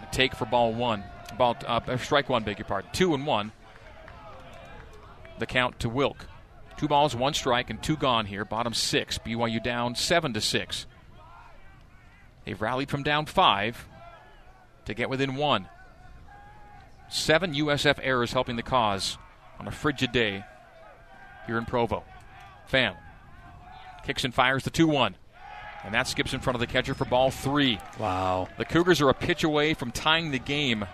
[0.01, 1.03] A take for ball one.
[1.37, 2.89] Ball, uh, strike one, beg your pardon.
[2.93, 3.51] Two and one.
[5.39, 6.27] The count to Wilk.
[6.77, 8.45] Two balls, one strike, and two gone here.
[8.45, 9.17] Bottom six.
[9.17, 10.85] BYU down seven to six.
[12.45, 13.87] They've rallied from down five
[14.85, 15.67] to get within one.
[17.09, 19.17] Seven USF errors helping the cause
[19.59, 20.43] on a frigid day
[21.45, 22.03] here in Provo.
[22.71, 22.95] Pham
[24.07, 25.15] kicks and fires the 2 1.
[25.83, 27.79] And that skips in front of the catcher for ball three.
[27.99, 28.47] Wow.
[28.57, 30.85] The Cougars are a pitch away from tying the game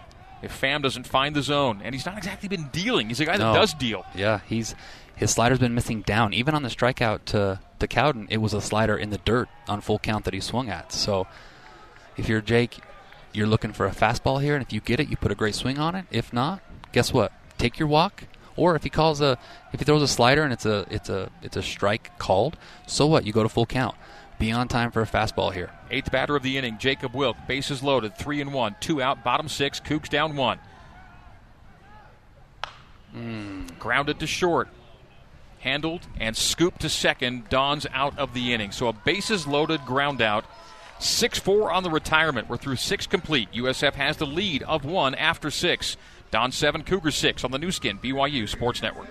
[0.41, 1.81] if Pham doesn't find the zone.
[1.83, 3.07] And he's not exactly been dealing.
[3.07, 3.53] He's a guy no.
[3.53, 4.05] that does deal.
[4.13, 4.75] Yeah, he's
[5.15, 6.33] his slider's been missing down.
[6.33, 9.81] Even on the strikeout to, to Cowden, it was a slider in the dirt on
[9.81, 10.91] full count that he swung at.
[10.91, 11.27] So
[12.17, 12.79] if you're Jake,
[13.33, 15.55] you're looking for a fastball here, and if you get it, you put a great
[15.55, 16.05] swing on it.
[16.11, 16.61] If not,
[16.91, 17.31] guess what?
[17.57, 18.25] Take your walk.
[18.55, 19.37] Or if he calls a,
[19.71, 23.07] if he throws a slider and it's a, it's a, it's a strike called, so
[23.07, 23.25] what?
[23.25, 23.95] You go to full count.
[24.37, 25.71] Be on time for a fastball here.
[25.89, 27.37] Eighth batter of the inning, Jacob Wilk.
[27.47, 29.79] Bases loaded, three and one, two out, bottom six.
[29.79, 30.59] Cougs down one.
[33.15, 33.79] Mm.
[33.79, 34.69] Grounded to short
[35.63, 37.49] handled and scooped to second.
[37.49, 38.71] Don's out of the inning.
[38.71, 40.45] So a bases loaded ground out.
[41.03, 42.49] 6 4 on the retirement.
[42.49, 43.51] We're through six complete.
[43.53, 45.97] USF has the lead of one after six.
[46.31, 49.09] Don 7, Cougar 6 on the Nu Skin, BYU Sports Network.